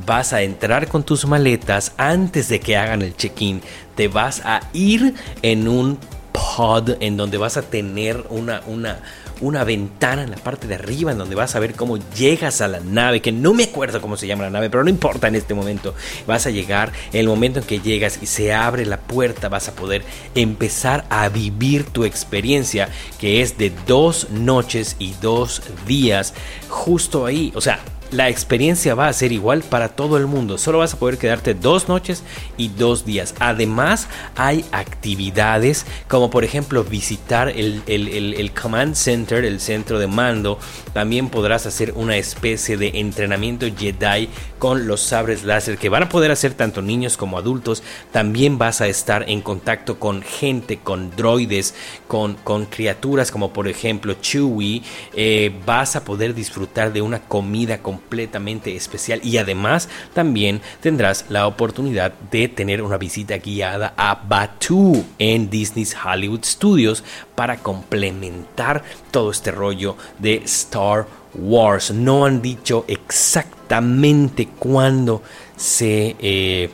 vas 0.05 0.33
a 0.33 0.41
entrar 0.41 0.87
con 0.87 1.03
tus 1.03 1.25
maletas 1.25 1.93
antes 1.97 2.49
de 2.49 2.59
que 2.59 2.77
hagan 2.77 3.01
el 3.01 3.15
check-in, 3.15 3.61
te 3.95 4.07
vas 4.07 4.41
a 4.45 4.61
ir 4.73 5.13
en 5.41 5.67
un 5.67 5.97
pod 6.31 6.97
en 6.99 7.17
donde 7.17 7.37
vas 7.37 7.57
a 7.57 7.61
tener 7.61 8.25
una, 8.29 8.61
una, 8.67 8.99
una 9.41 9.63
ventana 9.63 10.23
en 10.23 10.31
la 10.31 10.37
parte 10.37 10.67
de 10.67 10.75
arriba 10.75 11.11
en 11.11 11.17
donde 11.17 11.35
vas 11.35 11.55
a 11.55 11.59
ver 11.59 11.73
cómo 11.73 11.97
llegas 12.15 12.61
a 12.61 12.67
la 12.67 12.79
nave, 12.79 13.21
que 13.21 13.31
no 13.31 13.53
me 13.53 13.63
acuerdo 13.63 14.01
cómo 14.01 14.17
se 14.17 14.27
llama 14.27 14.43
la 14.43 14.49
nave, 14.49 14.69
pero 14.69 14.83
no 14.83 14.89
importa 14.89 15.27
en 15.27 15.35
este 15.35 15.53
momento. 15.53 15.93
Vas 16.27 16.45
a 16.45 16.49
llegar, 16.49 16.91
el 17.13 17.27
momento 17.27 17.59
en 17.59 17.65
que 17.65 17.79
llegas 17.79 18.19
y 18.21 18.25
se 18.25 18.53
abre 18.53 18.85
la 18.85 18.99
puerta, 18.99 19.49
vas 19.49 19.67
a 19.67 19.75
poder 19.75 20.03
empezar 20.35 21.05
a 21.09 21.29
vivir 21.29 21.85
tu 21.85 22.05
experiencia, 22.05 22.89
que 23.19 23.41
es 23.41 23.57
de 23.57 23.71
dos 23.85 24.29
noches 24.29 24.95
y 24.99 25.13
dos 25.21 25.61
días 25.87 26.33
justo 26.69 27.25
ahí. 27.25 27.51
O 27.55 27.61
sea, 27.61 27.79
la 28.11 28.29
experiencia 28.29 28.95
va 28.95 29.07
a 29.07 29.13
ser 29.13 29.31
igual 29.31 29.63
para 29.63 29.89
todo 29.89 30.17
el 30.17 30.27
mundo. 30.27 30.57
Solo 30.57 30.79
vas 30.79 30.93
a 30.93 30.99
poder 30.99 31.17
quedarte 31.17 31.53
dos 31.53 31.87
noches 31.87 32.23
y 32.57 32.69
dos 32.69 33.05
días. 33.05 33.35
Además, 33.39 34.07
hay 34.35 34.65
actividades 34.71 35.85
como 36.07 36.29
por 36.29 36.43
ejemplo 36.43 36.83
visitar 36.83 37.49
el, 37.49 37.81
el, 37.87 38.51
Command 38.51 38.95
Center, 38.95 39.43
el 39.43 39.59
centro 39.59 39.99
de 39.99 40.07
mando. 40.07 40.59
También 40.93 41.29
podrás 41.29 41.65
hacer 41.65 41.93
una 41.95 42.17
especie 42.17 42.77
de 42.77 42.99
entrenamiento 42.99 43.65
Jedi 43.75 44.29
con 44.59 44.87
los 44.87 45.01
sabres 45.01 45.43
láser 45.43 45.77
que 45.77 45.89
van 45.89 46.03
a 46.03 46.09
poder 46.09 46.31
hacer 46.31 46.53
tanto 46.53 46.81
niños 46.81 47.17
como 47.17 47.37
adultos. 47.37 47.83
También 48.11 48.57
vas 48.57 48.81
a 48.81 48.87
estar 48.87 49.29
en 49.29 49.41
contacto 49.41 49.99
con 49.99 50.21
gente, 50.21 50.77
con 50.77 51.11
droides, 51.11 51.73
con, 52.07 52.35
con 52.35 52.65
criaturas 52.65 53.31
como 53.31 53.51
por 53.51 53.67
ejemplo 53.67 54.15
Chewie. 54.21 54.83
Eh, 55.13 55.53
vas 55.65 55.95
a 55.95 56.03
poder 56.03 56.33
disfrutar 56.33 56.93
de 56.93 57.01
una 57.01 57.19
comida 57.19 57.79
con 57.79 57.94
completamente 57.95 58.75
especial 58.75 59.21
y 59.23 59.37
además 59.37 59.87
también 60.13 60.61
tendrás 60.81 61.25
la 61.29 61.47
oportunidad 61.47 62.13
de 62.29 62.49
tener 62.49 62.81
una 62.81 62.97
visita 62.97 63.37
guiada 63.37 63.93
a 63.95 64.15
Batu 64.15 65.05
en 65.17 65.49
Disney's 65.49 65.95
Hollywood 65.95 66.43
Studios 66.43 67.03
para 67.35 67.57
complementar 67.57 68.83
todo 69.11 69.31
este 69.31 69.51
rollo 69.51 69.95
de 70.19 70.35
Star 70.45 71.07
Wars. 71.33 71.91
No 71.91 72.25
han 72.25 72.41
dicho 72.41 72.83
exactamente 72.87 74.47
cuándo 74.59 75.21
se... 75.55 76.15
Eh, 76.19 76.69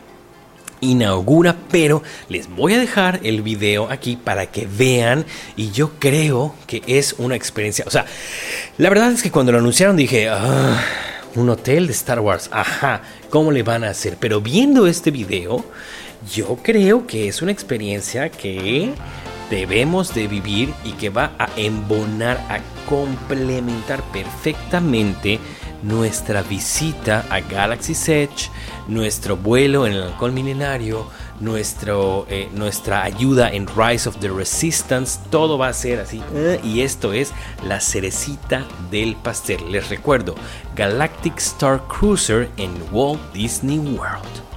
inaugura, 0.82 1.56
pero 1.70 2.02
les 2.28 2.50
voy 2.50 2.74
a 2.74 2.80
dejar 2.80 3.20
el 3.24 3.44
video 3.44 3.90
aquí 3.90 4.18
para 4.18 4.48
que 4.48 4.68
vean 4.68 5.26
y 5.56 5.70
yo 5.70 5.92
creo 6.00 6.56
que 6.68 6.82
es 6.88 7.14
una 7.20 7.36
experiencia, 7.36 7.86
o 7.88 7.92
sea, 7.92 8.06
la 8.78 8.90
verdad 8.90 9.12
es 9.12 9.22
que 9.24 9.32
cuando 9.32 9.52
lo 9.52 9.60
anunciaron 9.60 9.96
dije, 9.96 10.28
ah, 10.28 10.84
un 11.36 11.50
hotel 11.50 11.88
de 11.88 11.94
Star 11.94 12.20
Wars. 12.20 12.50
Ajá, 12.52 13.02
¿cómo 13.30 13.52
le 13.52 13.64
van 13.64 13.84
a 13.84 13.90
hacer? 13.90 14.18
Pero 14.20 14.42
viendo 14.42 14.88
este 14.88 15.12
video, 15.12 15.64
yo 16.34 16.58
creo 16.62 17.08
que 17.08 17.28
es 17.28 17.42
una 17.42 17.52
experiencia 17.52 18.30
que 18.30 18.94
debemos 19.50 20.14
de 20.14 20.28
vivir 20.28 20.74
y 20.84 20.94
que 20.94 21.10
va 21.10 21.32
a 21.38 21.50
embonar, 21.56 22.38
a 22.50 22.60
complementar 22.88 24.02
perfectamente 24.12 25.40
nuestra 25.84 26.44
visita 26.44 27.26
a 27.30 27.40
Galaxy's 27.40 28.08
Edge, 28.08 28.50
nuestro 28.88 29.36
vuelo 29.38 29.88
en 29.88 29.94
el 29.94 30.04
alcohol 30.04 30.32
milenario, 30.32 31.08
eh, 31.42 32.50
nuestra 32.54 33.04
ayuda 33.04 33.50
en 33.52 33.68
Rise 33.68 34.08
of 34.08 34.18
the 34.18 34.30
Resistance, 34.30 35.20
todo 35.30 35.58
va 35.58 35.70
a 35.70 35.74
ser 35.74 36.00
así. 36.00 36.22
Y 36.64 36.82
esto 36.82 37.14
es 37.14 37.34
la 37.66 37.80
cerecita 37.80 38.66
del 38.90 39.16
pastel. 39.16 39.72
Les 39.72 39.90
recuerdo, 39.90 40.36
Galactic 40.76 41.38
Star 41.40 41.82
Cruiser 41.88 42.50
en 42.58 42.72
Walt 42.92 43.22
Disney 43.34 43.80
World. 43.80 44.51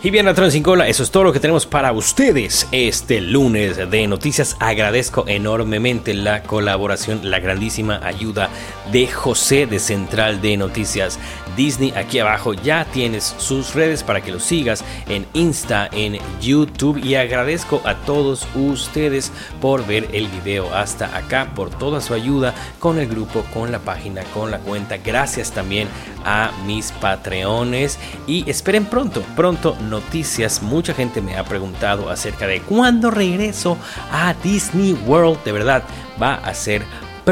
Y 0.00 0.10
bien, 0.10 0.26
Latron 0.26 0.52
sin 0.52 0.62
cola, 0.62 0.86
eso 0.86 1.02
es 1.02 1.10
todo 1.10 1.24
lo 1.24 1.32
que 1.32 1.40
tenemos 1.40 1.66
para 1.66 1.90
ustedes 1.90 2.68
este 2.70 3.20
lunes 3.20 3.78
de 3.90 4.06
noticias. 4.06 4.56
Agradezco 4.60 5.24
enormemente 5.26 6.14
la 6.14 6.44
colaboración, 6.44 7.28
la 7.28 7.40
grandísima 7.40 8.00
ayuda 8.04 8.48
de 8.92 9.08
José 9.08 9.66
de 9.66 9.80
Central 9.80 10.40
de 10.40 10.56
Noticias 10.56 11.18
Disney. 11.56 11.92
Aquí 11.96 12.20
abajo 12.20 12.54
ya 12.54 12.84
tienes 12.84 13.34
sus 13.38 13.74
redes 13.74 14.04
para 14.04 14.20
que 14.20 14.30
lo 14.30 14.38
sigas 14.38 14.84
en 15.08 15.26
Insta, 15.32 15.88
en 15.90 16.18
YouTube. 16.40 17.04
Y 17.04 17.16
agradezco 17.16 17.82
a 17.84 17.96
todos 17.96 18.46
ustedes 18.54 19.32
por 19.60 19.84
ver 19.84 20.08
el 20.12 20.28
video 20.28 20.72
hasta 20.72 21.16
acá, 21.16 21.50
por 21.56 21.70
toda 21.70 22.00
su 22.00 22.14
ayuda 22.14 22.54
con 22.78 23.00
el 23.00 23.08
grupo, 23.08 23.44
con 23.52 23.72
la 23.72 23.80
página, 23.80 24.22
con 24.32 24.52
la 24.52 24.60
cuenta. 24.60 24.96
Gracias 24.98 25.50
también 25.50 25.88
a 26.24 26.52
mis 26.66 26.92
patreones 26.92 27.98
y 28.28 28.48
esperen 28.48 28.86
pronto, 28.86 29.22
pronto 29.34 29.76
noticias. 29.88 30.62
Mucha 30.62 30.94
gente 30.94 31.20
me 31.20 31.36
ha 31.36 31.44
preguntado 31.44 32.10
acerca 32.10 32.46
de 32.46 32.60
cuándo 32.60 33.10
regreso 33.10 33.76
a 34.12 34.34
Disney 34.42 34.92
World. 35.06 35.42
De 35.44 35.52
verdad, 35.52 35.82
va 36.20 36.34
a 36.34 36.54
ser 36.54 36.84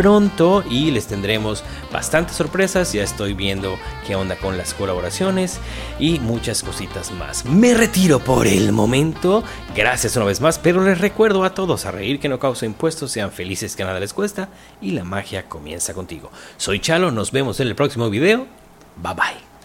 pronto 0.02 0.62
y 0.68 0.90
les 0.90 1.07
tendremos 1.07 1.64
bastantes 1.90 2.36
sorpresas. 2.36 2.92
Ya 2.92 3.02
estoy 3.02 3.32
viendo 3.32 3.78
qué 4.07 4.14
onda 4.14 4.36
con 4.36 4.59
las 4.59 4.74
colaboraciones 4.74 5.59
y 5.98 6.18
muchas 6.18 6.62
cositas 6.62 7.11
más. 7.12 7.46
Me 7.46 7.72
retiro 7.72 8.18
por 8.18 8.46
el 8.46 8.72
momento. 8.72 9.42
Gracias 9.74 10.14
una 10.16 10.26
vez 10.26 10.42
más, 10.42 10.59
pero 10.59 10.84
les 10.84 11.00
recuerdo 11.00 11.44
a 11.44 11.54
todos 11.54 11.86
a 11.86 11.92
reír 11.92 12.20
que 12.20 12.28
no 12.28 12.38
causa 12.38 12.66
impuestos, 12.66 13.11
sean 13.11 13.32
felices 13.32 13.74
que 13.74 13.84
nada 13.84 13.98
les 13.98 14.12
cuesta 14.12 14.50
y 14.82 14.90
la 14.90 15.04
magia 15.04 15.48
comienza 15.48 15.94
contigo. 15.94 16.30
Soy 16.59 16.78
Chalo, 16.78 17.11
nos 17.11 17.32
vemos 17.32 17.59
en 17.61 17.68
el 17.68 17.74
próximo 17.74 18.11
video. 18.11 18.46
Bye 19.02 19.14
bye. 19.14 19.55